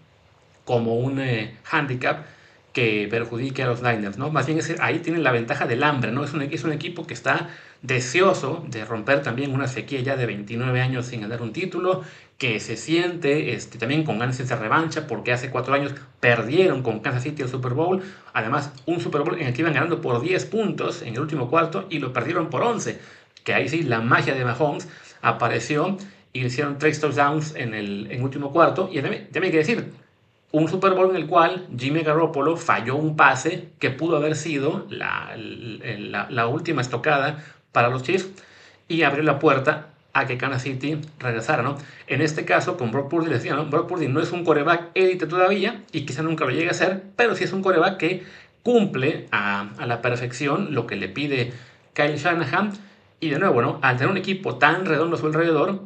como 0.64 0.96
un 0.96 1.18
eh, 1.18 1.56
handicap 1.70 2.26
que 2.78 3.08
perjudique 3.10 3.64
a 3.64 3.66
los 3.66 3.82
Niners, 3.82 4.18
¿no? 4.18 4.30
Más 4.30 4.46
bien 4.46 4.60
ahí 4.78 5.00
tienen 5.00 5.24
la 5.24 5.32
ventaja 5.32 5.66
del 5.66 5.82
hambre, 5.82 6.12
¿no? 6.12 6.22
Es 6.22 6.32
un, 6.32 6.42
es 6.42 6.64
equipo 6.64 7.08
que 7.08 7.12
está 7.12 7.48
deseoso 7.82 8.64
de 8.68 8.84
romper 8.84 9.20
también 9.22 9.52
una 9.52 9.66
sequía 9.66 10.00
ya 10.00 10.16
de 10.16 10.26
29 10.26 10.80
años 10.80 11.06
sin 11.06 11.22
ganar 11.22 11.42
un 11.42 11.52
título, 11.52 12.04
que 12.38 12.60
se 12.60 12.76
siente 12.76 13.52
este, 13.52 13.78
también 13.78 14.04
con 14.04 14.20
ganas 14.20 14.38
de 14.38 14.54
revancha, 14.54 15.08
porque 15.08 15.32
hace 15.32 15.50
cuatro 15.50 15.74
años 15.74 15.92
perdieron 16.20 16.84
con 16.84 17.00
Kansas 17.00 17.24
City 17.24 17.42
el 17.42 17.48
Super 17.48 17.74
Bowl, 17.74 18.00
además 18.32 18.72
un 18.86 19.00
Super 19.00 19.22
Bowl 19.22 19.40
en 19.40 19.48
el 19.48 19.54
que 19.54 19.62
iban 19.62 19.74
ganando 19.74 20.00
por 20.00 20.20
10 20.20 20.44
puntos 20.46 21.02
en 21.02 21.14
el 21.14 21.20
último 21.20 21.50
cuarto 21.50 21.88
y 21.90 21.98
lo 21.98 22.12
perdieron 22.12 22.48
por 22.48 22.62
11, 22.62 22.96
que 23.42 23.54
ahí 23.54 23.68
sí 23.68 23.82
la 23.82 24.00
magia 24.00 24.36
de 24.36 24.44
Mahomes 24.44 24.88
apareció 25.20 25.96
y 26.32 26.44
hicieron 26.44 26.78
tres 26.78 27.00
touchdowns 27.00 27.56
en 27.56 27.74
el, 27.74 28.20
último 28.22 28.52
cuarto, 28.52 28.88
y 28.92 29.00
también, 29.00 29.24
también 29.32 29.46
hay 29.46 29.50
que 29.50 29.58
decir, 29.58 29.92
un 30.50 30.68
Super 30.68 30.94
Bowl 30.94 31.10
en 31.10 31.16
el 31.16 31.26
cual 31.26 31.66
Jimmy 31.76 32.02
Garoppolo 32.02 32.56
falló 32.56 32.96
un 32.96 33.16
pase 33.16 33.68
que 33.78 33.90
pudo 33.90 34.16
haber 34.16 34.34
sido 34.34 34.86
la, 34.88 35.36
la, 35.36 36.46
última 36.46 36.80
estocada 36.80 37.44
para 37.72 37.88
los 37.88 38.02
Chiefs 38.02 38.30
y 38.88 39.02
abrió 39.02 39.22
la 39.22 39.38
puerta 39.38 39.88
a 40.14 40.26
que 40.26 40.38
Kansas 40.38 40.62
City 40.62 40.98
regresara, 41.18 41.62
¿no? 41.62 41.76
En 42.06 42.22
este 42.22 42.46
caso, 42.46 42.78
con 42.78 42.90
Brock 42.90 43.10
Purdy, 43.10 43.28
decía, 43.28 43.54
¿no? 43.54 43.66
Brock 43.66 43.88
Purdy 43.88 44.08
no 44.08 44.20
es 44.20 44.32
un 44.32 44.44
coreback 44.44 44.90
élite 44.94 45.26
todavía 45.26 45.82
y 45.92 46.06
quizá 46.06 46.22
nunca 46.22 46.46
lo 46.46 46.50
llegue 46.50 46.70
a 46.70 46.74
ser, 46.74 47.02
pero 47.14 47.34
sí 47.34 47.44
es 47.44 47.52
un 47.52 47.62
coreback 47.62 47.98
que 47.98 48.24
cumple 48.62 49.26
a, 49.30 49.68
a, 49.76 49.86
la 49.86 50.00
perfección 50.00 50.74
lo 50.74 50.86
que 50.86 50.96
le 50.96 51.08
pide 51.08 51.52
Kyle 51.92 52.16
Shanahan. 52.16 52.72
Y 53.20 53.30
de 53.30 53.38
nuevo, 53.38 53.60
¿no? 53.60 53.80
Al 53.82 53.96
tener 53.96 54.10
un 54.10 54.16
equipo 54.16 54.56
tan 54.56 54.86
redondo 54.86 55.16
a 55.16 55.18
su 55.18 55.26
alrededor, 55.26 55.82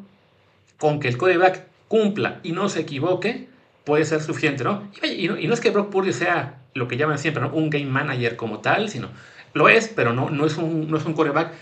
con 0.78 1.00
que 1.00 1.08
el 1.08 1.16
coreback 1.16 1.64
cumpla 1.88 2.40
y 2.42 2.52
no 2.52 2.68
se 2.68 2.80
equivoque, 2.80 3.48
puede 3.84 4.04
ser 4.04 4.20
suficiente, 4.20 4.64
¿no? 4.64 4.88
Y, 5.02 5.28
no, 5.28 5.54
es 5.54 5.60
que 5.60 5.70
Brock 5.70 5.90
Purdy 5.90 6.12
sea 6.12 6.60
lo 6.74 6.88
que 6.88 6.96
llaman 6.96 7.18
siempre, 7.18 7.42
¿no? 7.42 7.50
Un 7.50 7.70
game 7.70 7.86
manager 7.86 8.36
como 8.36 8.60
tal, 8.60 8.88
sino 8.88 9.08
lo 9.54 9.68
es, 9.68 9.88
pero 9.88 10.12
no, 10.12 10.30
no, 10.30 10.46
es 10.46 10.56
un, 10.56 10.90
no 10.90 10.96
es 10.96 11.04
un 11.04 11.14
coreback 11.14 11.52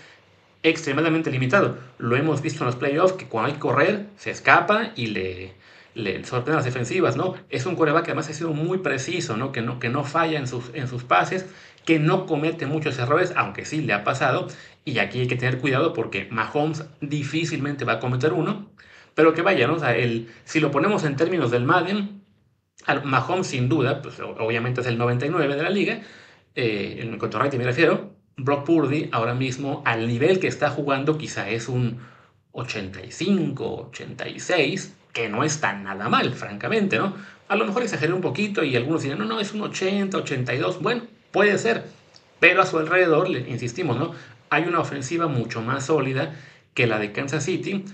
extremadamente 0.63 1.31
limitado. 1.31 1.77
Lo 1.97 2.15
hemos 2.15 2.41
visto 2.41 2.63
en 2.63 2.67
los 2.67 2.75
playoffs, 2.75 3.13
que 3.13 3.27
cuando 3.27 3.47
hay 3.47 3.53
que 3.53 3.59
correr, 3.59 4.05
se 4.17 4.31
escapa 4.31 4.91
y 4.95 5.07
le, 5.07 5.53
le 5.95 6.23
sorprende 6.23 6.57
las 6.57 6.65
defensivas, 6.65 7.17
¿no? 7.17 7.35
Es 7.49 7.65
un 7.65 7.75
coreback 7.75 8.05
que 8.05 8.11
además 8.11 8.29
ha 8.29 8.33
sido 8.33 8.53
muy 8.53 8.77
preciso, 8.79 9.37
¿no? 9.37 9.51
Que 9.51 9.61
no, 9.61 9.79
que 9.79 9.89
no 9.89 10.03
falla 10.03 10.39
en 10.39 10.47
sus, 10.47 10.71
en 10.73 10.87
sus 10.87 11.03
pases, 11.03 11.45
que 11.85 11.99
no 11.99 12.25
comete 12.25 12.65
muchos 12.65 12.97
errores, 12.99 13.33
aunque 13.35 13.65
sí 13.65 13.81
le 13.81 13.93
ha 13.93 14.03
pasado. 14.03 14.47
Y 14.85 14.99
aquí 14.99 15.21
hay 15.21 15.27
que 15.27 15.35
tener 15.35 15.59
cuidado 15.59 15.93
porque 15.93 16.27
Mahomes 16.31 16.85
difícilmente 17.01 17.85
va 17.85 17.93
a 17.93 17.99
cometer 17.99 18.33
uno. 18.33 18.69
Pero 19.15 19.33
que 19.33 19.41
vaya, 19.41 19.67
¿no? 19.67 19.75
O 19.75 19.79
sea, 19.79 19.95
el, 19.95 20.29
si 20.45 20.59
lo 20.59 20.71
ponemos 20.71 21.03
en 21.03 21.15
términos 21.15 21.51
del 21.51 21.63
Madden, 21.63 22.21
Mahomes 23.03 23.47
sin 23.47 23.69
duda, 23.69 24.01
pues 24.01 24.19
obviamente 24.19 24.81
es 24.81 24.87
el 24.87 24.97
99 24.97 25.55
de 25.55 25.63
la 25.63 25.69
liga, 25.69 26.01
eh, 26.55 26.99
en 27.01 27.17
cuanto 27.17 27.37
a 27.37 27.41
rating 27.41 27.59
me 27.59 27.65
refiero, 27.65 28.11
Brock 28.37 28.65
Purdy 28.65 29.09
ahora 29.11 29.33
mismo 29.33 29.81
al 29.85 30.07
nivel 30.07 30.39
que 30.39 30.47
está 30.47 30.69
jugando 30.69 31.17
quizá 31.17 31.49
es 31.49 31.67
un 31.67 31.99
85, 32.53 33.89
86, 33.89 34.95
que 35.13 35.29
no 35.29 35.43
está 35.43 35.73
nada 35.73 36.09
mal, 36.09 36.33
francamente, 36.33 36.97
¿no? 36.97 37.15
A 37.47 37.55
lo 37.55 37.65
mejor 37.65 37.83
exageré 37.83 38.13
un 38.13 38.21
poquito 38.21 38.63
y 38.63 38.75
algunos 38.75 39.03
dirán, 39.03 39.19
no, 39.19 39.25
no, 39.25 39.39
es 39.39 39.53
un 39.53 39.61
80, 39.61 40.17
82, 40.17 40.81
bueno, 40.81 41.03
puede 41.31 41.57
ser, 41.57 41.83
pero 42.39 42.61
a 42.61 42.65
su 42.65 42.77
alrededor, 42.77 43.29
insistimos, 43.29 43.97
¿no? 43.97 44.13
Hay 44.49 44.63
una 44.63 44.79
ofensiva 44.79 45.27
mucho 45.27 45.61
más 45.61 45.85
sólida 45.85 46.35
que 46.73 46.87
la 46.87 46.99
de 46.99 47.11
Kansas 47.11 47.43
City 47.43 47.85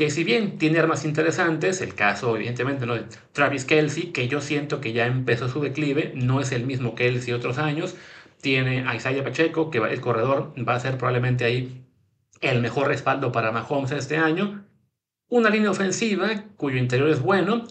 que 0.00 0.08
si 0.08 0.24
bien 0.24 0.56
tiene 0.56 0.78
armas 0.78 1.04
interesantes, 1.04 1.82
el 1.82 1.94
caso 1.94 2.34
evidentemente 2.34 2.86
¿no? 2.86 2.94
de 2.94 3.04
Travis 3.32 3.66
Kelsey, 3.66 4.12
que 4.12 4.28
yo 4.28 4.40
siento 4.40 4.80
que 4.80 4.94
ya 4.94 5.04
empezó 5.04 5.46
su 5.46 5.60
declive, 5.60 6.14
no 6.16 6.40
es 6.40 6.52
el 6.52 6.64
mismo 6.64 6.94
Kelsey 6.94 7.34
otros 7.34 7.58
años, 7.58 7.96
tiene 8.40 8.88
a 8.88 8.94
Isaiah 8.94 9.22
Pacheco, 9.22 9.70
que 9.70 9.76
el 9.76 10.00
corredor 10.00 10.54
va 10.66 10.76
a 10.76 10.80
ser 10.80 10.96
probablemente 10.96 11.44
ahí 11.44 11.84
el 12.40 12.62
mejor 12.62 12.88
respaldo 12.88 13.30
para 13.30 13.52
Mahomes 13.52 13.90
este 13.90 14.16
año, 14.16 14.64
una 15.28 15.50
línea 15.50 15.70
ofensiva 15.70 16.44
cuyo 16.56 16.78
interior 16.78 17.10
es 17.10 17.20
bueno, 17.20 17.66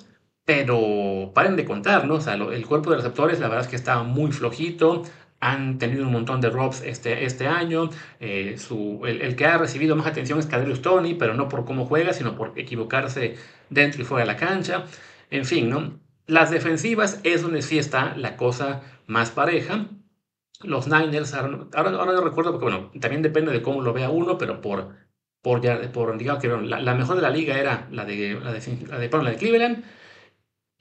pero 0.46 1.32
paren 1.34 1.56
de 1.56 1.66
contar, 1.66 2.06
¿no? 2.06 2.14
O 2.14 2.22
sea, 2.22 2.36
el 2.36 2.66
cuerpo 2.68 2.92
de 2.92 2.98
receptores 2.98 3.40
la 3.40 3.48
verdad 3.48 3.66
es 3.66 3.72
que 3.72 3.76
está 3.76 4.04
muy 4.04 4.32
flojito, 4.32 5.02
han 5.40 5.78
tenido 5.78 6.06
un 6.06 6.12
montón 6.12 6.42
de 6.42 6.50
drops 6.50 6.82
este, 6.82 7.26
este 7.26 7.48
año. 7.48 7.90
Eh, 8.20 8.56
su, 8.58 9.02
el, 9.06 9.36
que 9.36 9.46
ha 9.46 9.58
recibido 9.58 9.96
más 9.96 10.08
atención 10.08 10.40
es 10.40 10.46
Kadrius 10.46 10.82
Tony, 10.82 11.14
pero 11.14 11.34
no 11.34 11.48
por 11.48 11.66
cómo 11.66 11.86
juega, 11.86 12.14
sino 12.14 12.36
por 12.36 12.54
equivocarse 12.58 13.38
dentro 13.70 14.02
y 14.02 14.06
fuera 14.06 14.26
de 14.26 14.34
la 14.34 14.38
cancha. 14.38 14.86
En 15.30 15.46
fin, 15.46 15.70
¿no? 15.70 16.00
Las 16.28 16.52
defensivas 16.52 17.22
es 17.24 17.42
donde 17.42 17.62
sí 17.62 17.80
está 17.80 18.16
la 18.18 18.38
cosa 18.38 18.82
más 19.08 19.32
pareja. 19.32 19.88
Los 20.62 20.88
Niners, 20.88 21.34
ahora, 21.34 21.68
ahora 21.74 22.14
no 22.14 22.22
recuerdo 22.22 22.52
porque, 22.52 22.66
bueno, 22.66 22.92
también 23.00 23.22
depende 23.22 23.52
de 23.52 23.62
cómo 23.62 23.82
lo 23.82 23.94
vea 23.94 24.10
uno, 24.10 24.38
pero 24.38 24.60
por, 24.60 24.90
por, 25.42 25.62
por 25.92 26.18
digamos 26.18 26.42
que 26.42 26.50
la, 26.50 26.96
mejor 26.96 27.16
de 27.16 27.22
la 27.22 27.30
liga 27.30 27.58
era 27.58 27.88
la 27.92 28.04
la 28.04 28.06
de, 28.06 28.40
la 28.42 28.52
de, 28.52 29.10
la 29.10 29.30
de 29.30 29.38
Cleveland 29.38 29.84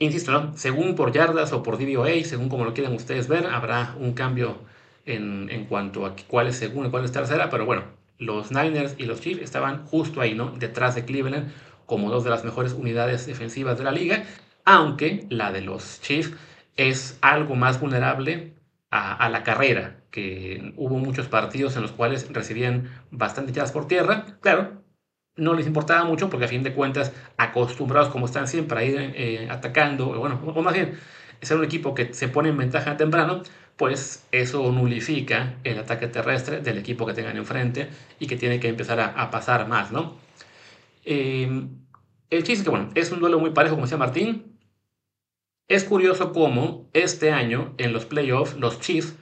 Insisto, 0.00 0.30
¿no? 0.30 0.56
según 0.56 0.94
por 0.94 1.12
yardas 1.12 1.52
o 1.52 1.62
por 1.62 1.76
DVOA, 1.76 2.22
según 2.24 2.48
como 2.48 2.64
lo 2.64 2.72
quieran 2.72 2.94
ustedes 2.94 3.26
ver, 3.26 3.46
habrá 3.46 3.96
un 3.98 4.12
cambio 4.12 4.58
en, 5.06 5.48
en 5.50 5.64
cuanto 5.64 6.06
a 6.06 6.14
cuál 6.28 6.46
es 6.46 6.56
segunda 6.56 6.88
y 6.88 6.90
cuál 6.92 7.04
es 7.04 7.10
tercera, 7.12 7.50
pero 7.50 7.66
bueno, 7.66 7.82
los 8.18 8.52
Niners 8.52 8.94
y 8.98 9.04
los 9.06 9.20
Chiefs 9.20 9.42
estaban 9.42 9.84
justo 9.86 10.20
ahí, 10.20 10.34
¿no? 10.34 10.50
Detrás 10.52 10.94
de 10.94 11.04
Cleveland 11.04 11.52
como 11.86 12.10
dos 12.10 12.22
de 12.22 12.30
las 12.30 12.44
mejores 12.44 12.74
unidades 12.74 13.26
defensivas 13.26 13.76
de 13.76 13.84
la 13.84 13.90
liga, 13.90 14.24
aunque 14.64 15.26
la 15.30 15.50
de 15.50 15.62
los 15.62 16.00
Chiefs 16.00 16.32
es 16.76 17.18
algo 17.20 17.56
más 17.56 17.80
vulnerable 17.80 18.54
a, 18.90 19.14
a 19.14 19.28
la 19.28 19.42
carrera, 19.42 20.00
que 20.12 20.74
hubo 20.76 20.98
muchos 20.98 21.26
partidos 21.26 21.74
en 21.76 21.82
los 21.82 21.90
cuales 21.92 22.32
recibían 22.32 22.88
bastante 23.10 23.52
yardas 23.52 23.72
por 23.72 23.88
tierra, 23.88 24.26
claro, 24.40 24.80
no 25.38 25.54
les 25.54 25.66
importaba 25.66 26.04
mucho 26.04 26.28
porque 26.28 26.44
a 26.44 26.48
fin 26.48 26.62
de 26.62 26.74
cuentas, 26.74 27.12
acostumbrados 27.38 28.10
como 28.10 28.26
están 28.26 28.46
siempre 28.46 28.78
a 28.78 28.84
ir 28.84 29.12
eh, 29.16 29.48
atacando, 29.50 30.06
bueno, 30.18 30.40
o 30.44 30.62
más 30.62 30.74
bien, 30.74 30.98
ser 31.40 31.56
un 31.56 31.64
equipo 31.64 31.94
que 31.94 32.12
se 32.12 32.28
pone 32.28 32.50
en 32.50 32.58
ventaja 32.58 32.96
temprano, 32.96 33.42
pues 33.76 34.26
eso 34.32 34.70
nulifica 34.72 35.54
el 35.62 35.78
ataque 35.78 36.08
terrestre 36.08 36.60
del 36.60 36.78
equipo 36.78 37.06
que 37.06 37.14
tengan 37.14 37.36
enfrente 37.36 37.88
y 38.18 38.26
que 38.26 38.36
tiene 38.36 38.58
que 38.58 38.68
empezar 38.68 38.98
a, 39.00 39.30
pasar 39.30 39.68
más, 39.68 39.92
¿no? 39.92 40.16
Em, 41.04 41.68
el 42.28 42.42
chiste 42.42 42.64
que, 42.64 42.70
bueno, 42.70 42.90
es 42.94 43.12
un 43.12 43.20
duelo 43.20 43.38
muy 43.38 43.50
parejo, 43.50 43.76
como 43.76 43.86
decía 43.86 43.96
Martín. 43.96 44.58
Es 45.68 45.84
curioso 45.84 46.32
cómo 46.32 46.88
este 46.92 47.30
año 47.30 47.74
en 47.78 47.92
los 47.92 48.04
playoffs 48.04 48.56
los 48.56 48.80
Chiefs 48.80 49.14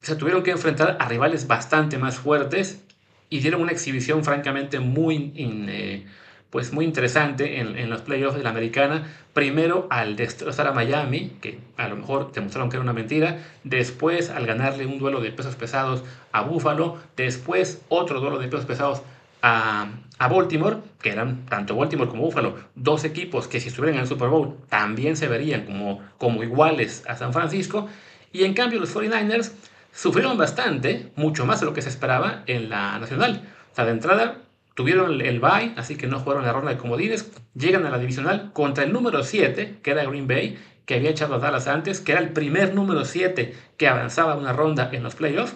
se 0.00 0.16
tuvieron 0.16 0.42
que 0.42 0.52
enfrentar 0.52 0.96
a 1.00 1.08
rivales 1.08 1.46
bastante 1.46 1.98
más 1.98 2.18
fuertes 2.18 2.84
y 3.32 3.40
dieron 3.40 3.62
una 3.62 3.72
exhibición 3.72 4.24
francamente 4.24 4.78
muy, 4.78 5.32
eh, 5.36 6.04
pues 6.50 6.70
muy 6.70 6.84
interesante 6.84 7.60
en, 7.60 7.78
en, 7.78 7.88
los 7.88 8.02
playoffs 8.02 8.36
de 8.36 8.42
la 8.42 8.50
americana. 8.50 9.06
Primero 9.32 9.86
al 9.88 10.16
destrozar 10.16 10.66
a 10.66 10.72
Miami, 10.72 11.38
que 11.40 11.58
a 11.78 11.88
lo 11.88 11.96
mejor 11.96 12.30
demostraron 12.30 12.68
que 12.68 12.76
era 12.76 12.82
una 12.82 12.92
mentira. 12.92 13.38
Después 13.64 14.28
al 14.28 14.44
ganarle 14.44 14.84
un 14.84 14.98
duelo 14.98 15.22
de 15.22 15.30
pesos 15.30 15.56
pesados 15.56 16.04
a 16.30 16.42
Buffalo. 16.42 16.98
Después 17.16 17.80
otro 17.88 18.20
duelo 18.20 18.38
de 18.38 18.48
pesos 18.48 18.66
pesados 18.66 19.00
a, 19.40 19.88
a, 20.18 20.28
Baltimore, 20.28 20.76
que 21.00 21.08
eran 21.08 21.46
tanto 21.46 21.74
Baltimore 21.74 22.10
como 22.10 22.24
Buffalo, 22.24 22.56
dos 22.74 23.04
equipos 23.04 23.48
que 23.48 23.60
si 23.60 23.68
estuvieran 23.68 23.94
en 23.94 24.02
el 24.02 24.08
Super 24.08 24.28
Bowl 24.28 24.58
también 24.68 25.16
se 25.16 25.26
verían 25.26 25.64
como, 25.64 26.02
como 26.18 26.42
iguales 26.42 27.02
a 27.08 27.16
San 27.16 27.32
Francisco. 27.32 27.88
Y 28.30 28.44
en 28.44 28.52
cambio 28.52 28.78
los 28.78 28.94
49ers 28.94 29.52
sufrieron 29.92 30.36
bastante, 30.38 31.12
mucho 31.16 31.46
más 31.46 31.60
de 31.60 31.66
lo 31.66 31.74
que 31.74 31.82
se 31.82 31.90
esperaba 31.90 32.42
en 32.46 32.68
la 32.68 32.98
nacional. 32.98 33.48
O 33.70 33.74
sea, 33.74 33.84
de 33.84 33.92
entrada 33.92 34.38
tuvieron 34.74 35.20
el 35.20 35.40
bye, 35.40 35.74
así 35.76 35.96
que 35.96 36.06
no 36.06 36.18
jugaron 36.18 36.44
la 36.44 36.52
ronda 36.52 36.70
de 36.70 36.78
comodines, 36.78 37.30
llegan 37.54 37.86
a 37.86 37.90
la 37.90 37.98
divisional 37.98 38.52
contra 38.52 38.84
el 38.84 38.92
número 38.92 39.22
7, 39.22 39.78
que 39.82 39.90
era 39.90 40.04
Green 40.04 40.26
Bay, 40.26 40.58
que 40.86 40.94
había 40.94 41.10
echado 41.10 41.34
a 41.34 41.38
Dallas 41.38 41.68
antes, 41.68 42.00
que 42.00 42.12
era 42.12 42.20
el 42.20 42.30
primer 42.30 42.74
número 42.74 43.04
7 43.04 43.54
que 43.76 43.88
avanzaba 43.88 44.34
una 44.34 44.52
ronda 44.52 44.88
en 44.92 45.02
los 45.02 45.14
playoffs, 45.14 45.54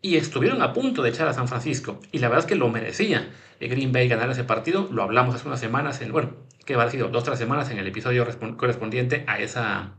y 0.00 0.16
estuvieron 0.16 0.62
a 0.62 0.72
punto 0.72 1.02
de 1.02 1.10
echar 1.10 1.26
a 1.26 1.34
San 1.34 1.48
Francisco, 1.48 2.00
y 2.12 2.18
la 2.18 2.28
verdad 2.28 2.44
es 2.44 2.48
que 2.48 2.54
lo 2.54 2.68
merecía. 2.68 3.28
Green 3.60 3.90
Bay 3.90 4.06
ganar 4.06 4.30
ese 4.30 4.44
partido, 4.44 4.88
lo 4.92 5.02
hablamos 5.02 5.34
hace 5.34 5.48
unas 5.48 5.58
semanas, 5.58 6.00
en, 6.00 6.12
bueno, 6.12 6.30
que 6.64 6.74
ha 6.76 6.90
sido 6.90 7.08
dos 7.08 7.22
o 7.22 7.26
tres 7.26 7.38
semanas 7.40 7.70
en 7.70 7.78
el 7.78 7.86
episodio 7.88 8.24
correspondiente 8.56 9.24
a 9.26 9.40
esa, 9.40 9.94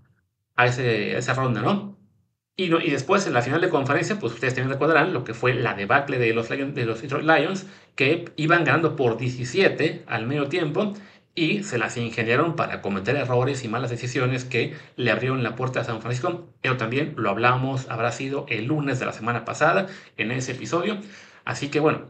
a, 0.56 0.66
ese, 0.66 1.16
a 1.16 1.20
esa 1.20 1.34
ronda, 1.34 1.62
¿no? 1.62 1.99
Y, 2.60 2.68
después 2.68 3.26
en 3.26 3.32
la 3.32 3.42
final 3.42 3.62
de 3.62 3.70
conferencia, 3.70 4.20
pues 4.20 4.34
ustedes 4.34 4.54
también 4.54 4.74
recordarán 4.74 5.14
lo 5.14 5.24
que 5.24 5.34
fue 5.34 5.54
la 5.54 5.76
debacle 5.76 6.20
de 6.20 6.34
los, 6.34 6.50
de 6.50 6.86
los 6.86 7.02
Detroit 7.02 7.26
Lions, 7.26 7.66
que 7.96 8.34
iban 8.36 8.66
ganando 8.66 8.98
por 8.98 9.16
17 9.16 10.04
al 10.06 10.28
medio 10.28 10.50
tiempo 10.50 10.94
y 11.34 11.64
se 11.64 11.78
las 11.78 11.96
ingeniaron 11.96 12.58
para 12.58 12.82
cometer 12.82 13.16
errores 13.16 13.64
y 13.64 13.70
malas 13.70 13.92
decisiones 13.92 14.44
que 14.44 14.76
le 14.98 15.10
abrieron 15.10 15.42
la 15.42 15.56
puerta 15.56 15.80
a 15.80 15.84
San 15.86 16.02
Francisco. 16.02 16.50
Pero 16.60 16.76
también 16.76 17.14
lo 17.16 17.30
hablamos, 17.30 17.90
habrá 17.90 18.12
sido 18.12 18.46
el 18.50 18.66
lunes 18.66 19.00
de 19.00 19.06
la 19.06 19.14
semana 19.14 19.46
pasada 19.46 19.88
en 20.18 20.32
ese 20.32 20.52
episodio. 20.52 20.98
Así 21.46 21.70
que 21.70 21.80
bueno, 21.80 22.08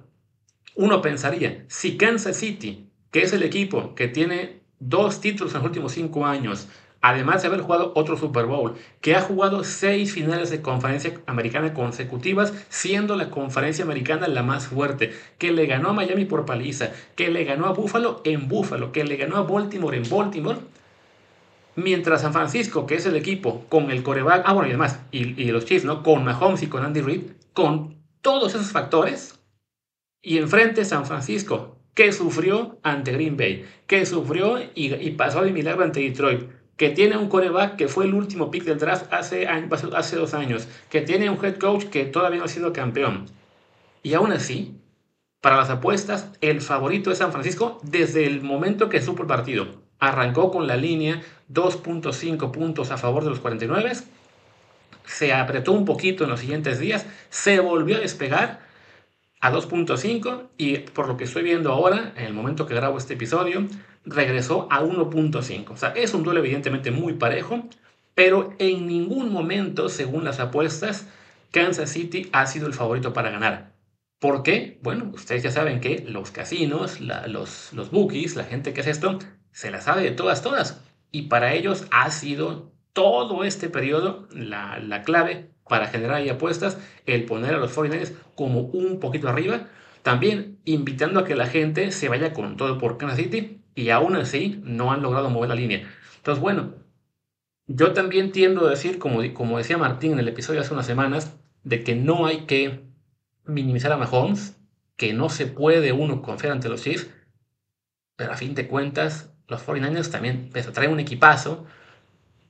uno 0.73 1.03
pensaría, 1.03 1.63
si 1.67 1.95
Kansas 1.95 2.37
City, 2.37 2.89
que 3.11 3.21
es 3.21 3.33
el 3.33 3.43
equipo 3.43 3.93
que 3.93 4.07
tiene 4.07 4.61
dos 4.79 5.21
títulos 5.21 5.53
en 5.53 5.59
los 5.59 5.67
últimos 5.67 5.91
cinco 5.91 6.25
años, 6.25 6.69
además 7.01 7.41
de 7.41 7.47
haber 7.47 7.61
jugado 7.61 7.93
otro 7.95 8.17
Super 8.17 8.45
Bowl, 8.45 8.75
que 9.01 9.15
ha 9.15 9.21
jugado 9.21 9.63
seis 9.63 10.13
finales 10.13 10.49
de 10.49 10.61
conferencia 10.61 11.13
americana 11.27 11.73
consecutivas, 11.73 12.53
siendo 12.69 13.15
la 13.15 13.29
conferencia 13.29 13.85
americana 13.85 14.27
la 14.27 14.43
más 14.43 14.67
fuerte, 14.67 15.13
que 15.37 15.51
le 15.51 15.65
ganó 15.65 15.89
a 15.89 15.93
Miami 15.93 16.25
por 16.25 16.45
paliza, 16.45 16.91
que 17.15 17.29
le 17.29 17.45
ganó 17.45 17.67
a 17.67 17.73
Buffalo 17.73 18.21
en 18.25 18.47
Buffalo, 18.47 18.91
que 18.91 19.03
le 19.03 19.15
ganó 19.15 19.37
a 19.37 19.43
Baltimore 19.43 19.97
en 19.97 20.09
Baltimore. 20.09 20.59
Mientras 21.75 22.21
San 22.21 22.33
Francisco, 22.33 22.85
que 22.85 22.95
es 22.95 23.05
el 23.05 23.15
equipo 23.15 23.65
con 23.69 23.89
el 23.91 24.03
coreback, 24.03 24.43
ah, 24.45 24.53
bueno, 24.53 24.67
y 24.67 24.71
además, 24.71 24.99
y, 25.11 25.45
los 25.51 25.65
Chiefs, 25.65 25.85
¿no? 25.85 26.03
Con 26.03 26.25
Mahomes 26.25 26.61
y 26.63 26.67
con 26.67 26.83
Andy 26.83 27.01
Reid, 27.01 27.21
con 27.53 27.95
todos 28.21 28.53
esos 28.53 28.71
factores, 28.71 29.39
y 30.21 30.37
enfrente 30.39 30.83
San 30.83 31.05
Francisco, 31.05 31.77
que 31.93 32.11
sufrió 32.11 32.77
ante 32.83 33.13
Green 33.13 33.37
Bay, 33.37 33.65
que 33.87 34.05
sufrió 34.05 34.59
y, 34.75 34.93
y 34.93 35.11
pasó 35.11 35.41
de 35.41 35.51
milagro 35.51 35.85
ante 35.85 36.01
Detroit 36.01 36.58
que 36.79 36.89
tiene 36.89 37.17
un 37.17 37.27
coreback 37.27 37.75
que 37.75 37.89
fue 37.89 38.05
el 38.05 38.13
último 38.13 38.49
pick 38.49 38.63
del 38.63 38.79
draft 38.79 39.11
hace, 39.11 39.45
hace 39.47 40.15
dos 40.15 40.33
años, 40.33 40.65
que 40.89 41.01
tiene 41.01 41.29
un 41.29 41.43
head 41.43 41.57
coach 41.57 41.83
que 41.83 42.05
todavía 42.05 42.39
no 42.39 42.45
ha 42.45 42.47
sido 42.47 42.71
campeón. 42.71 43.25
Y 44.01 44.13
aún 44.13 44.31
así, 44.31 44.79
para 45.41 45.57
las 45.57 45.69
apuestas, 45.69 46.29
el 46.39 46.61
favorito 46.61 47.11
es 47.11 47.17
San 47.17 47.33
Francisco 47.33 47.79
desde 47.83 48.25
el 48.25 48.41
momento 48.41 48.87
que 48.87 49.01
supo 49.01 49.23
el 49.23 49.27
partido. 49.27 49.67
Arrancó 49.99 50.51
con 50.51 50.67
la 50.67 50.77
línea 50.77 51.21
2.5 51.51 52.49
puntos 52.51 52.91
a 52.91 52.97
favor 52.97 53.25
de 53.25 53.31
los 53.31 53.41
49, 53.41 53.91
se 55.05 55.33
apretó 55.33 55.73
un 55.73 55.83
poquito 55.83 56.23
en 56.23 56.29
los 56.29 56.39
siguientes 56.39 56.79
días, 56.79 57.05
se 57.29 57.59
volvió 57.59 57.97
a 57.97 57.99
despegar 57.99 58.61
a 59.41 59.51
2.5 59.51 60.47
y 60.57 60.77
por 60.77 61.09
lo 61.09 61.17
que 61.17 61.25
estoy 61.25 61.43
viendo 61.43 61.73
ahora, 61.73 62.13
en 62.15 62.25
el 62.25 62.33
momento 62.33 62.65
que 62.65 62.73
grabo 62.73 62.97
este 62.97 63.15
episodio, 63.15 63.67
regresó 64.05 64.67
a 64.71 64.81
1.5. 64.81 65.71
O 65.71 65.77
sea, 65.77 65.89
es 65.89 66.13
un 66.13 66.23
duelo 66.23 66.39
evidentemente 66.39 66.91
muy 66.91 67.13
parejo, 67.13 67.67
pero 68.15 68.53
en 68.59 68.87
ningún 68.87 69.31
momento, 69.31 69.89
según 69.89 70.23
las 70.23 70.39
apuestas, 70.39 71.07
Kansas 71.51 71.89
City 71.89 72.29
ha 72.31 72.45
sido 72.45 72.67
el 72.67 72.73
favorito 72.73 73.13
para 73.13 73.31
ganar. 73.31 73.73
¿Por 74.19 74.43
qué? 74.43 74.79
Bueno, 74.83 75.11
ustedes 75.13 75.43
ya 75.43 75.51
saben 75.51 75.79
que 75.79 76.03
los 76.07 76.31
casinos, 76.31 76.99
los, 76.99 77.71
los 77.73 77.91
bookies, 77.91 78.35
la 78.35 78.43
gente 78.43 78.73
que 78.73 78.81
hace 78.81 78.91
esto, 78.91 79.17
se 79.51 79.71
la 79.71 79.81
sabe 79.81 80.03
de 80.03 80.11
todas, 80.11 80.41
todas. 80.41 80.81
Y 81.11 81.23
para 81.23 81.53
ellos 81.53 81.85
ha 81.91 82.11
sido 82.11 82.73
todo 82.93 83.43
este 83.43 83.69
periodo 83.69 84.27
la, 84.31 84.79
la 84.79 85.03
clave 85.03 85.51
para 85.67 85.87
generar 85.87 86.17
ahí 86.17 86.29
apuestas, 86.29 86.77
el 87.05 87.25
poner 87.25 87.55
a 87.55 87.59
los 87.59 87.75
49ers 87.75 88.13
como 88.35 88.61
un 88.61 88.99
poquito 88.99 89.29
arriba, 89.29 89.67
también 90.03 90.59
invitando 90.65 91.21
a 91.21 91.25
que 91.25 91.35
la 91.35 91.47
gente 91.47 91.91
se 91.91 92.09
vaya 92.09 92.33
con 92.33 92.57
todo 92.57 92.77
por 92.77 92.97
Kansas 92.97 93.19
City 93.19 93.58
y 93.75 93.89
aún 93.89 94.15
así 94.15 94.61
no 94.63 94.91
han 94.91 95.01
logrado 95.01 95.29
mover 95.29 95.49
la 95.49 95.55
línea. 95.55 95.87
Entonces, 96.17 96.41
bueno, 96.41 96.73
yo 97.67 97.93
también 97.93 98.31
tiendo 98.31 98.65
a 98.65 98.69
decir, 98.69 98.99
como, 98.99 99.21
como 99.33 99.57
decía 99.57 99.77
Martín 99.77 100.13
en 100.13 100.19
el 100.19 100.27
episodio 100.27 100.61
hace 100.61 100.73
unas 100.73 100.85
semanas, 100.85 101.35
de 101.63 101.83
que 101.83 101.95
no 101.95 102.25
hay 102.25 102.45
que 102.45 102.83
minimizar 103.45 103.91
a 103.91 103.97
Mahomes, 103.97 104.57
que 104.95 105.13
no 105.13 105.29
se 105.29 105.45
puede 105.45 105.91
uno 105.93 106.21
confiar 106.21 106.53
ante 106.53 106.69
los 106.69 106.83
Chiefs, 106.83 107.09
pero 108.15 108.33
a 108.33 108.35
fin 108.35 108.53
de 108.55 108.67
cuentas, 108.67 109.31
los 109.47 109.65
49ers 109.65 110.11
también, 110.11 110.49
pese 110.51 110.69
a 110.69 110.73
traer 110.73 110.89
un 110.89 110.99
equipazo, 110.99 111.65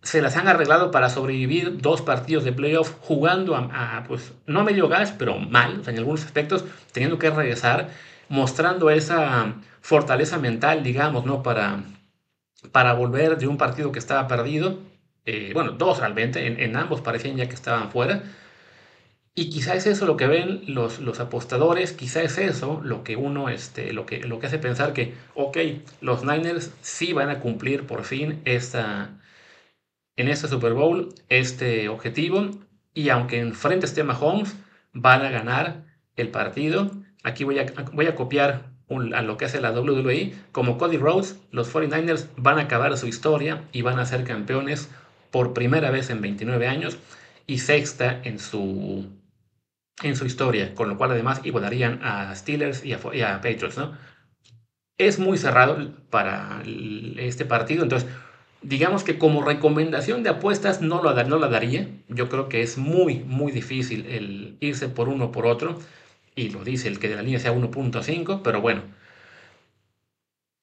se 0.01 0.21
las 0.21 0.37
han 0.37 0.47
arreglado 0.47 0.91
para 0.91 1.09
sobrevivir 1.09 1.81
dos 1.81 2.01
partidos 2.01 2.43
de 2.43 2.53
playoff 2.53 2.95
jugando 3.01 3.55
a, 3.55 4.03
pues, 4.07 4.33
no 4.45 4.63
medio 4.63 4.87
gas, 4.87 5.13
pero 5.17 5.37
mal, 5.37 5.81
en 5.85 5.97
algunos 5.97 6.25
aspectos, 6.25 6.65
teniendo 6.91 7.19
que 7.19 7.29
regresar, 7.29 7.89
mostrando 8.29 8.89
esa 8.89 9.55
fortaleza 9.81 10.37
mental, 10.37 10.83
digamos, 10.83 11.25
¿no? 11.25 11.43
Para, 11.43 11.83
para 12.71 12.93
volver 12.93 13.37
de 13.37 13.47
un 13.47 13.57
partido 13.57 13.91
que 13.91 13.99
estaba 13.99 14.27
perdido. 14.27 14.79
Eh, 15.25 15.51
bueno, 15.53 15.71
dos 15.71 15.99
realmente, 15.99 16.47
en, 16.47 16.59
en, 16.59 16.75
ambos 16.75 17.01
parecían 17.01 17.37
ya 17.37 17.47
que 17.47 17.55
estaban 17.55 17.91
fuera. 17.91 18.23
Y 19.35 19.49
quizá 19.49 19.75
es 19.75 19.85
eso 19.85 20.05
lo 20.05 20.17
que 20.17 20.27
ven 20.27 20.63
los, 20.67 20.99
los 20.99 21.19
apostadores, 21.19 21.93
quizá 21.93 22.21
es 22.23 22.37
eso 22.37 22.81
lo 22.83 23.03
que 23.03 23.15
uno, 23.15 23.47
este, 23.49 23.93
lo 23.93 24.05
que, 24.05 24.19
lo 24.19 24.39
que 24.39 24.47
hace 24.47 24.59
pensar 24.59 24.91
que, 24.93 25.13
ok, 25.33 25.57
los 26.01 26.23
Niners 26.25 26.71
sí 26.81 27.13
van 27.13 27.29
a 27.29 27.39
cumplir 27.39 27.87
por 27.87 28.03
fin 28.03 28.41
esta, 28.43 29.11
en 30.17 30.27
este 30.27 30.49
Super 30.49 30.73
Bowl 30.73 31.13
este 31.29 31.87
objetivo 31.87 32.49
y 32.93 33.09
aunque 33.09 33.39
enfrente 33.39 33.85
esté 33.85 34.03
Mahomes, 34.03 34.57
van 34.91 35.21
a 35.21 35.29
ganar 35.29 35.85
el 36.17 36.29
partido. 36.29 36.91
Aquí 37.23 37.43
voy 37.43 37.59
a, 37.59 37.65
voy 37.93 38.07
a 38.07 38.15
copiar 38.15 38.69
a 39.13 39.21
lo 39.21 39.37
que 39.37 39.45
hace 39.45 39.61
la 39.61 39.71
WWE. 39.71 40.33
Como 40.51 40.77
Cody 40.77 40.97
Rhodes, 40.97 41.39
los 41.51 41.73
49ers 41.73 42.27
van 42.37 42.57
a 42.59 42.63
acabar 42.63 42.97
su 42.97 43.07
historia 43.07 43.63
y 43.71 43.81
van 43.81 43.99
a 43.99 44.05
ser 44.05 44.23
campeones 44.23 44.89
por 45.31 45.53
primera 45.53 45.91
vez 45.91 46.09
en 46.09 46.21
29 46.21 46.67
años 46.67 46.97
y 47.45 47.59
sexta 47.59 48.21
en 48.23 48.39
su, 48.39 49.07
en 50.03 50.15
su 50.15 50.25
historia, 50.25 50.73
con 50.75 50.89
lo 50.89 50.97
cual 50.97 51.11
además 51.11 51.41
igualarían 51.43 51.99
a 52.03 52.33
Steelers 52.35 52.83
y 52.83 52.93
a, 52.93 52.99
y 53.13 53.21
a 53.21 53.41
Patriots. 53.41 53.77
¿no? 53.77 53.97
Es 54.97 55.19
muy 55.19 55.37
cerrado 55.37 55.77
para 56.09 56.63
este 57.17 57.45
partido, 57.45 57.83
entonces 57.83 58.09
digamos 58.61 59.03
que 59.03 59.17
como 59.17 59.43
recomendación 59.43 60.23
de 60.23 60.29
apuestas 60.29 60.81
no, 60.81 61.01
lo, 61.01 61.23
no 61.23 61.39
la 61.39 61.47
daría. 61.47 61.87
Yo 62.07 62.29
creo 62.29 62.49
que 62.49 62.61
es 62.61 62.77
muy, 62.77 63.19
muy 63.19 63.51
difícil 63.51 64.05
el 64.07 64.57
irse 64.59 64.89
por 64.89 65.09
uno 65.09 65.25
o 65.25 65.31
por 65.31 65.45
otro. 65.45 65.79
Y 66.39 66.51
lo 66.51 66.63
dice 66.63 66.87
el 66.87 66.99
que 66.99 67.09
de 67.09 67.15
la 67.15 67.21
línea 67.21 67.37
sea 67.37 67.51
1.5, 67.51 68.39
pero 68.41 68.61
bueno. 68.61 68.83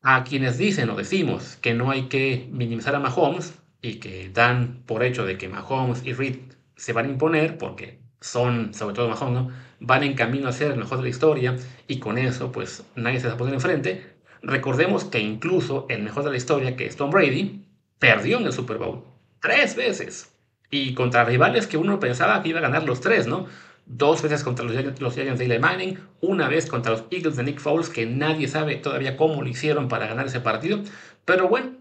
A 0.01 0.25
quienes 0.25 0.57
dicen 0.57 0.89
o 0.89 0.97
decimos 0.97 1.59
que 1.61 1.75
no 1.75 1.91
hay 1.91 2.05
que 2.05 2.49
minimizar 2.51 2.95
a 2.95 2.99
Mahomes 2.99 3.59
y 3.83 3.97
que 3.97 4.31
dan 4.31 4.85
por 4.87 5.03
hecho 5.03 5.27
de 5.27 5.37
que 5.37 5.51
Mahomes 5.51 6.03
y 6.03 6.15
Reed 6.15 6.39
se 6.77 6.95
van 6.95 7.05
a 7.05 7.11
imponer 7.11 7.59
porque 7.59 7.99
son, 8.23 8.73
sobre 8.73 8.95
todo 8.95 9.11
Mahomes, 9.11 9.53
van 9.79 10.03
en 10.03 10.15
camino 10.15 10.49
a 10.49 10.53
ser 10.53 10.71
el 10.71 10.79
mejor 10.79 10.97
de 10.97 11.05
la 11.05 11.11
historia 11.11 11.57
y 11.87 11.99
con 11.99 12.17
eso 12.17 12.53
pues 12.53 12.83
nadie 12.95 13.21
se 13.21 13.29
va 13.29 13.35
a 13.35 13.37
poner 13.37 13.53
enfrente. 13.53 14.17
Recordemos 14.41 15.05
que 15.05 15.21
incluso 15.21 15.85
el 15.91 16.03
mejor 16.03 16.25
de 16.25 16.31
la 16.31 16.39
historia, 16.39 16.75
que 16.75 16.87
es 16.87 16.97
Tom 16.97 17.11
Brady, 17.11 17.67
perdió 17.99 18.39
en 18.39 18.47
el 18.47 18.53
Super 18.55 18.79
Bowl. 18.79 19.05
Tres 19.43 19.77
veces. 19.77 20.33
Y 20.71 20.95
contra 20.95 21.25
rivales 21.25 21.67
que 21.67 21.77
uno 21.77 22.01
pensaba 22.01 22.43
que 22.43 22.49
iba 22.49 22.61
a 22.61 22.62
ganar 22.62 22.85
los 22.85 23.03
tres, 23.03 23.27
¿no? 23.27 23.47
Dos 23.87 24.20
veces 24.20 24.42
contra 24.42 24.64
los, 24.64 25.01
los 25.01 25.14
Giants 25.14 25.38
de 25.38 25.44
Eli 25.44 25.59
Manning, 25.59 25.99
una 26.20 26.49
vez 26.49 26.66
contra 26.66 26.92
los 26.92 27.05
Eagles 27.11 27.37
de 27.37 27.44
Nick 27.44 27.61
Foles, 27.61 27.88
que 27.88 28.05
nadie 28.05 28.49
sabe 28.49 28.77
todavía 28.77 29.16
cómo 29.16 29.42
lo 29.42 29.49
hicieron 29.49 29.88
para 29.88 30.07
ganar 30.07 30.27
ese 30.27 30.40
partido. 30.40 30.81
Pero 31.25 31.49
bueno, 31.49 31.77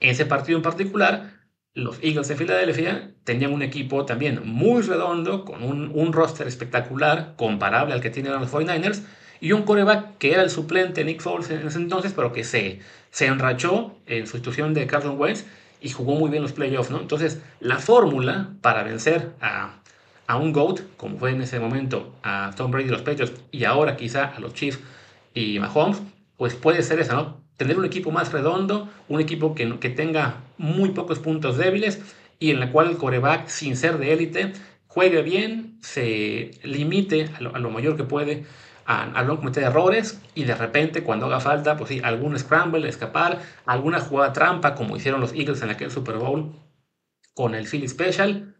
ese 0.00 0.26
partido 0.26 0.58
en 0.58 0.62
particular, 0.62 1.42
los 1.74 1.98
Eagles 2.02 2.28
de 2.28 2.36
Filadelfia 2.36 3.14
tenían 3.24 3.52
un 3.52 3.62
equipo 3.62 4.04
también 4.04 4.42
muy 4.44 4.82
redondo, 4.82 5.44
con 5.44 5.62
un, 5.62 5.92
un 5.94 6.12
roster 6.12 6.46
espectacular, 6.48 7.34
comparable 7.36 7.94
al 7.94 8.00
que 8.00 8.10
tienen 8.10 8.32
los 8.32 8.50
49ers, 8.50 9.02
y 9.40 9.52
un 9.52 9.62
coreback 9.62 10.18
que 10.18 10.32
era 10.32 10.42
el 10.42 10.50
suplente 10.50 11.04
Nick 11.04 11.20
Foles 11.20 11.50
en 11.50 11.66
ese 11.66 11.78
entonces, 11.78 12.12
pero 12.14 12.32
que 12.32 12.44
se, 12.44 12.80
se 13.10 13.26
enrachó 13.26 13.96
en 14.06 14.26
sustitución 14.26 14.74
de 14.74 14.86
Carson 14.86 15.18
Wentz 15.18 15.44
y 15.80 15.90
jugó 15.90 16.14
muy 16.14 16.30
bien 16.30 16.42
los 16.42 16.52
playoffs, 16.52 16.90
¿no? 16.90 17.00
Entonces, 17.00 17.42
la 17.58 17.78
fórmula 17.78 18.50
para 18.60 18.84
vencer 18.84 19.32
a, 19.40 19.81
a, 20.26 20.36
un 20.36 20.52
GOAT, 20.52 20.80
como 20.96 21.18
fue 21.18 21.30
en 21.30 21.42
ese 21.42 21.58
momento 21.60 22.14
a 22.22 22.52
Tom 22.56 22.70
Brady 22.70 22.88
y 22.88 22.90
los 22.90 23.02
Patriots, 23.02 23.32
y 23.50 23.64
ahora 23.64 23.96
quizá 23.96 24.24
a 24.24 24.40
los 24.40 24.54
Chiefs 24.54 24.80
y 25.34 25.58
Mahomes, 25.58 26.02
pues 26.36 26.54
puede 26.54 26.82
ser 26.82 27.00
esa, 27.00 27.14
¿no? 27.14 27.42
Tener 27.56 27.78
un 27.78 27.84
equipo 27.84 28.10
más 28.10 28.32
redondo, 28.32 28.88
un 29.08 29.20
equipo 29.20 29.54
que, 29.54 29.78
que 29.78 29.90
tenga 29.90 30.36
muy 30.58 30.90
pocos 30.90 31.18
puntos 31.18 31.56
débiles 31.58 32.00
y 32.38 32.50
en 32.50 32.60
la 32.60 32.72
cual 32.72 32.90
el 32.90 32.96
coreback, 32.96 33.48
sin 33.48 33.76
ser 33.76 33.98
de 33.98 34.12
élite, 34.12 34.52
juegue 34.86 35.22
bien, 35.22 35.78
se 35.80 36.50
limite 36.64 37.30
a 37.36 37.40
lo, 37.40 37.54
a 37.54 37.58
lo 37.58 37.70
mayor 37.70 37.96
que 37.96 38.04
puede 38.04 38.44
a, 38.86 39.22
no 39.22 39.36
cometer 39.36 39.64
errores 39.64 40.20
y 40.34 40.44
de 40.44 40.54
repente 40.54 41.02
cuando 41.02 41.26
haga 41.26 41.40
falta, 41.40 41.76
pues 41.76 41.88
sí, 41.88 42.00
algún 42.02 42.38
scramble, 42.38 42.88
escapar, 42.88 43.40
alguna 43.66 44.00
jugada 44.00 44.32
trampa 44.32 44.74
como 44.74 44.96
hicieron 44.96 45.20
los 45.20 45.32
Eagles 45.32 45.62
en 45.62 45.70
aquel 45.70 45.90
Super 45.90 46.16
Bowl 46.16 46.52
con 47.34 47.54
el 47.54 47.66
Philly 47.66 47.88
Special 47.88 48.54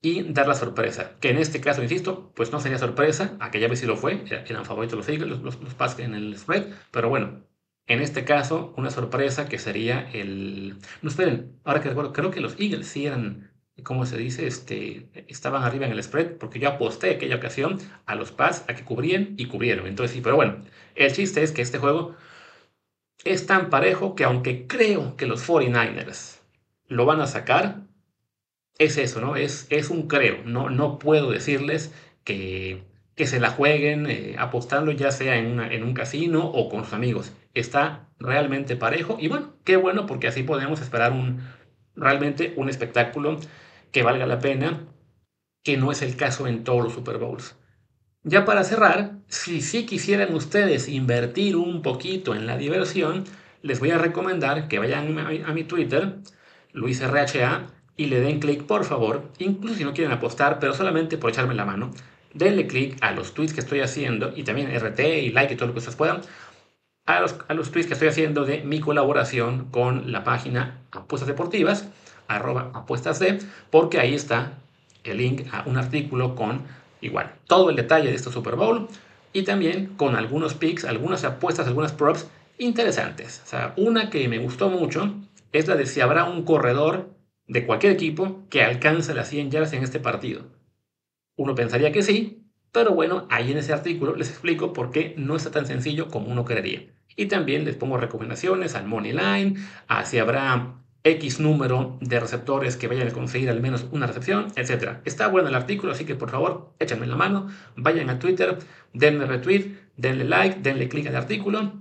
y 0.00 0.22
dar 0.32 0.48
la 0.48 0.54
sorpresa. 0.54 1.18
Que 1.20 1.30
en 1.30 1.38
este 1.38 1.60
caso, 1.60 1.82
insisto, 1.82 2.32
pues 2.34 2.52
no 2.52 2.60
sería 2.60 2.78
sorpresa, 2.78 3.36
aquella 3.40 3.68
vez 3.68 3.80
sí 3.80 3.86
lo 3.86 3.96
fue, 3.96 4.24
eran 4.48 4.64
favoritos 4.64 4.96
los 4.98 5.08
Eagles, 5.08 5.28
los, 5.28 5.42
los, 5.42 5.60
los 5.60 5.98
en 5.98 6.14
el 6.14 6.36
spread, 6.38 6.66
pero 6.90 7.08
bueno, 7.08 7.44
en 7.86 8.00
este 8.00 8.24
caso, 8.24 8.74
una 8.76 8.90
sorpresa 8.90 9.48
que 9.48 9.58
sería 9.58 10.10
el... 10.12 10.76
No, 11.02 11.08
esperen, 11.10 11.58
ahora 11.64 11.80
que 11.80 11.88
recuerdo, 11.88 12.12
creo 12.12 12.30
que 12.30 12.40
los 12.40 12.58
Eagles 12.60 12.86
sí 12.86 13.06
eran 13.06 13.50
¿cómo 13.82 14.06
se 14.06 14.16
dice? 14.16 14.46
Este, 14.46 15.08
estaban 15.28 15.62
arriba 15.62 15.86
en 15.86 15.92
el 15.92 16.02
spread, 16.02 16.36
porque 16.38 16.58
yo 16.58 16.68
aposté 16.68 17.10
aquella 17.10 17.36
ocasión 17.36 17.78
a 18.06 18.14
los 18.14 18.32
Pats 18.32 18.64
a 18.68 18.74
que 18.74 18.84
cubrían 18.84 19.34
y 19.36 19.46
cubrieron. 19.46 19.86
Entonces 19.86 20.14
sí, 20.14 20.20
pero 20.20 20.36
bueno, 20.36 20.64
el 20.94 21.12
chiste 21.12 21.42
es 21.42 21.52
que 21.52 21.62
este 21.62 21.78
juego 21.78 22.16
es 23.24 23.46
tan 23.46 23.70
parejo 23.70 24.14
que 24.14 24.24
aunque 24.24 24.66
creo 24.66 25.16
que 25.16 25.26
los 25.26 25.48
49ers 25.48 26.40
lo 26.86 27.04
van 27.06 27.20
a 27.20 27.26
sacar, 27.26 27.87
es 28.78 28.96
eso, 28.96 29.20
¿no? 29.20 29.36
Es, 29.36 29.66
es 29.70 29.90
un 29.90 30.08
creo. 30.08 30.42
No, 30.44 30.70
no 30.70 30.98
puedo 30.98 31.30
decirles 31.30 31.92
que, 32.24 32.82
que 33.16 33.26
se 33.26 33.40
la 33.40 33.50
jueguen 33.50 34.06
eh, 34.08 34.36
apostando 34.38 34.92
ya 34.92 35.10
sea 35.10 35.36
en, 35.36 35.60
en 35.60 35.82
un 35.82 35.94
casino 35.94 36.46
o 36.46 36.68
con 36.68 36.84
sus 36.84 36.94
amigos. 36.94 37.32
Está 37.54 38.08
realmente 38.18 38.76
parejo 38.76 39.16
y 39.20 39.28
bueno, 39.28 39.54
qué 39.64 39.76
bueno 39.76 40.06
porque 40.06 40.28
así 40.28 40.42
podemos 40.42 40.80
esperar 40.80 41.12
un, 41.12 41.40
realmente 41.96 42.54
un 42.56 42.68
espectáculo 42.68 43.38
que 43.92 44.02
valga 44.02 44.26
la 44.26 44.38
pena, 44.38 44.86
que 45.64 45.76
no 45.76 45.90
es 45.90 46.02
el 46.02 46.16
caso 46.16 46.46
en 46.46 46.64
todos 46.64 46.84
los 46.84 46.92
Super 46.92 47.18
Bowls. 47.18 47.56
Ya 48.22 48.44
para 48.44 48.64
cerrar, 48.64 49.18
si 49.28 49.60
sí 49.60 49.86
quisieran 49.86 50.34
ustedes 50.34 50.88
invertir 50.88 51.56
un 51.56 51.82
poquito 51.82 52.34
en 52.34 52.46
la 52.46 52.56
diversión, 52.56 53.24
les 53.62 53.80
voy 53.80 53.90
a 53.90 53.98
recomendar 53.98 54.68
que 54.68 54.78
vayan 54.78 55.18
a 55.18 55.52
mi 55.52 55.64
Twitter, 55.64 56.16
LuisRHA, 56.72 57.66
y 57.98 58.06
le 58.06 58.20
den 58.20 58.40
clic, 58.40 58.62
por 58.62 58.84
favor, 58.84 59.28
incluso 59.38 59.74
si 59.74 59.84
no 59.84 59.92
quieren 59.92 60.12
apostar, 60.12 60.58
pero 60.60 60.72
solamente 60.72 61.18
por 61.18 61.30
echarme 61.30 61.54
la 61.54 61.66
mano, 61.66 61.90
denle 62.32 62.66
clic 62.66 62.96
a 63.02 63.10
los 63.10 63.34
tweets 63.34 63.52
que 63.52 63.60
estoy 63.60 63.80
haciendo 63.80 64.32
y 64.34 64.44
también 64.44 64.70
RT 64.74 65.00
y 65.00 65.30
like 65.30 65.52
y 65.52 65.56
todo 65.56 65.66
lo 65.66 65.74
que 65.74 65.80
ustedes 65.80 65.96
puedan, 65.96 66.22
a 67.04 67.20
los, 67.20 67.36
a 67.48 67.54
los 67.54 67.70
tweets 67.70 67.88
que 67.88 67.94
estoy 67.94 68.08
haciendo 68.08 68.44
de 68.44 68.62
mi 68.62 68.80
colaboración 68.80 69.66
con 69.70 70.12
la 70.12 70.24
página 70.24 70.78
Apuestas 70.92 71.26
Deportivas, 71.26 71.88
arroba 72.28 72.70
apuestas 72.72 73.18
de, 73.18 73.40
porque 73.70 73.98
ahí 73.98 74.14
está 74.14 74.52
el 75.02 75.18
link 75.18 75.42
a 75.52 75.64
un 75.66 75.76
artículo 75.76 76.36
con 76.36 76.62
igual 77.00 77.32
todo 77.46 77.70
el 77.70 77.76
detalle 77.76 78.10
de 78.10 78.14
este 78.14 78.30
Super 78.30 78.54
Bowl 78.54 78.88
y 79.32 79.42
también 79.42 79.94
con 79.96 80.14
algunos 80.14 80.54
picks, 80.54 80.84
algunas 80.84 81.24
apuestas, 81.24 81.66
algunas 81.66 81.92
props 81.92 82.28
interesantes. 82.58 83.42
O 83.44 83.48
sea, 83.48 83.72
una 83.76 84.10
que 84.10 84.28
me 84.28 84.38
gustó 84.38 84.68
mucho 84.68 85.14
es 85.52 85.66
la 85.66 85.74
de 85.74 85.86
si 85.86 86.00
habrá 86.00 86.24
un 86.24 86.44
corredor 86.44 87.17
de 87.48 87.66
cualquier 87.66 87.92
equipo 87.92 88.46
que 88.50 88.62
alcance 88.62 89.14
las 89.14 89.28
100 89.28 89.50
yardas 89.50 89.72
en 89.72 89.82
este 89.82 89.98
partido. 89.98 90.42
Uno 91.36 91.54
pensaría 91.54 91.92
que 91.92 92.02
sí, 92.02 92.44
pero 92.72 92.92
bueno, 92.92 93.26
ahí 93.30 93.50
en 93.50 93.58
ese 93.58 93.72
artículo 93.72 94.14
les 94.14 94.28
explico 94.28 94.72
por 94.72 94.90
qué 94.90 95.14
no 95.16 95.34
está 95.34 95.50
tan 95.50 95.66
sencillo 95.66 96.08
como 96.08 96.30
uno 96.30 96.44
creería. 96.44 96.86
Y 97.16 97.26
también 97.26 97.64
les 97.64 97.76
pongo 97.76 97.96
recomendaciones 97.96 98.74
al 98.74 98.86
Money 98.86 99.12
Line, 99.12 99.56
a 99.88 100.04
si 100.04 100.18
habrá 100.18 100.74
X 101.04 101.40
número 101.40 101.96
de 102.00 102.20
receptores 102.20 102.76
que 102.76 102.86
vayan 102.86 103.08
a 103.08 103.12
conseguir 103.12 103.48
al 103.50 103.60
menos 103.60 103.86
una 103.90 104.06
recepción, 104.06 104.48
etc. 104.56 104.98
Está 105.04 105.28
bueno 105.28 105.48
el 105.48 105.54
artículo, 105.54 105.92
así 105.92 106.04
que 106.04 106.14
por 106.14 106.30
favor 106.30 106.74
échenme 106.78 107.06
la 107.06 107.16
mano, 107.16 107.48
vayan 107.76 108.10
a 108.10 108.18
Twitter, 108.18 108.58
denle 108.92 109.26
retweet, 109.26 109.74
denle 109.96 110.24
like, 110.24 110.60
denle 110.60 110.88
clic 110.88 111.06
al 111.06 111.16
artículo 111.16 111.72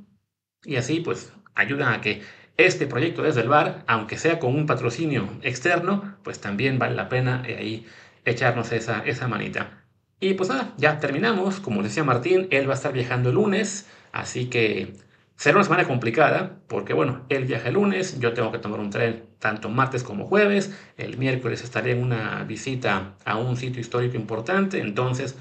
y 0.63 0.77
así 0.77 1.01
pues 1.01 1.33
ayudan 1.55 1.93
a 1.93 2.01
que 2.01 2.21
este 2.57 2.87
proyecto 2.87 3.21
desde 3.21 3.41
el 3.41 3.49
bar, 3.49 3.83
aunque 3.87 4.17
sea 4.17 4.39
con 4.39 4.55
un 4.55 4.65
patrocinio 4.65 5.29
externo, 5.43 6.15
pues 6.23 6.41
también 6.41 6.79
vale 6.79 6.95
la 6.95 7.07
pena 7.07 7.43
eh, 7.45 7.57
ahí 7.59 7.85
echarnos 8.25 8.71
esa, 8.71 9.03
esa 9.05 9.27
manita. 9.27 9.83
Y 10.19 10.33
pues 10.33 10.49
nada, 10.49 10.73
ya 10.77 10.99
terminamos. 10.99 11.59
Como 11.59 11.83
decía 11.83 12.03
Martín, 12.03 12.47
él 12.49 12.67
va 12.67 12.73
a 12.73 12.75
estar 12.75 12.91
viajando 12.91 13.29
el 13.29 13.35
lunes, 13.35 13.87
así 14.11 14.47
que 14.49 14.95
será 15.35 15.57
una 15.57 15.63
semana 15.63 15.87
complicada, 15.87 16.57
porque 16.67 16.93
bueno, 16.93 17.25
él 17.29 17.45
viaja 17.45 17.67
el 17.67 17.75
lunes, 17.75 18.19
yo 18.19 18.33
tengo 18.33 18.51
que 18.51 18.57
tomar 18.57 18.79
un 18.79 18.89
tren 18.89 19.23
tanto 19.37 19.69
martes 19.69 20.03
como 20.03 20.25
jueves, 20.25 20.75
el 20.97 21.17
miércoles 21.17 21.63
estaré 21.63 21.91
en 21.91 22.01
una 22.01 22.43
visita 22.43 23.13
a 23.23 23.37
un 23.37 23.55
sitio 23.55 23.79
histórico 23.79 24.17
importante, 24.17 24.79
entonces 24.79 25.35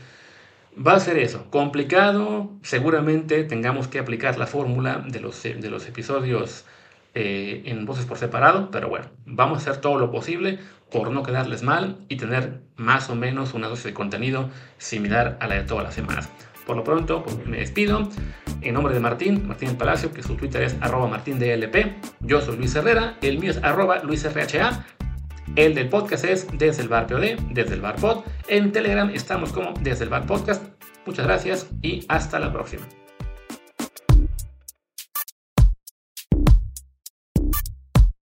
va 0.77 0.93
a 0.93 1.01
ser 1.01 1.17
eso, 1.17 1.51
complicado, 1.51 2.51
seguramente 2.63 3.45
tengamos 3.45 3.89
que 3.89 3.99
aplicar 3.99 4.37
la 4.39 4.47
fórmula 4.47 5.03
de 5.09 5.21
los, 5.21 5.43
de 5.43 5.71
los 5.71 5.87
episodios 5.87 6.67
eh, 7.19 7.63
en 7.65 7.87
voces 7.87 8.05
por 8.05 8.19
separado, 8.19 8.71
pero 8.71 8.91
bueno, 8.91 9.07
vamos 9.25 9.57
a 9.57 9.61
hacer 9.63 9.81
todo 9.81 9.97
lo 9.97 10.11
posible 10.11 10.59
por 10.91 11.11
no 11.11 11.23
quedarles 11.23 11.63
mal 11.63 11.97
y 12.11 12.19
tener 12.19 12.61
más 12.77 13.09
o 13.09 13.15
menos 13.15 13.55
una 13.55 13.69
dosis 13.69 13.87
de 13.87 13.95
contenido 13.95 14.51
similar 14.77 15.39
a 15.41 15.47
la 15.47 15.55
de 15.55 15.63
todas 15.63 15.83
las 15.83 15.95
semanas. 15.95 16.29
Por 16.67 16.77
lo 16.77 16.85
pronto, 16.85 17.23
pues, 17.23 17.47
me 17.47 17.57
despido. 17.57 18.07
En 18.61 18.75
nombre 18.75 18.93
de 18.93 19.01
Martín, 19.01 19.49
Martín 19.49 19.77
Palacio, 19.77 20.13
que 20.13 20.23
su 20.23 20.35
Twitter 20.37 20.61
es 20.61 20.77
arroba 20.83 21.09
martindlp. 21.09 21.75
Yo 22.21 22.43
soy 22.43 22.59
Luis 22.59 22.75
Herrera, 22.75 23.17
el 23.23 23.39
mío 23.39 23.51
es 23.51 23.65
arroba 23.65 24.03
luisrha. 24.03 24.85
El 25.55 25.75
del 25.75 25.89
podcast 25.89 26.27
es 26.27 26.47
desde 26.53 26.83
el 26.83 26.89
bar 26.89 27.07
POD, 27.07 27.37
desde 27.51 27.77
el 27.77 27.81
bar 27.81 27.97
pod. 27.97 28.25
En 28.49 28.73
Telegram 28.73 29.09
estamos 29.09 29.55
como 29.55 29.73
desde 29.81 30.05
el 30.05 30.11
bar 30.11 30.27
podcast. 30.27 30.67
Muchas 31.07 31.25
gracias 31.25 31.71
y 31.81 32.05
hasta 32.09 32.39
la 32.39 32.53
próxima. 32.53 32.87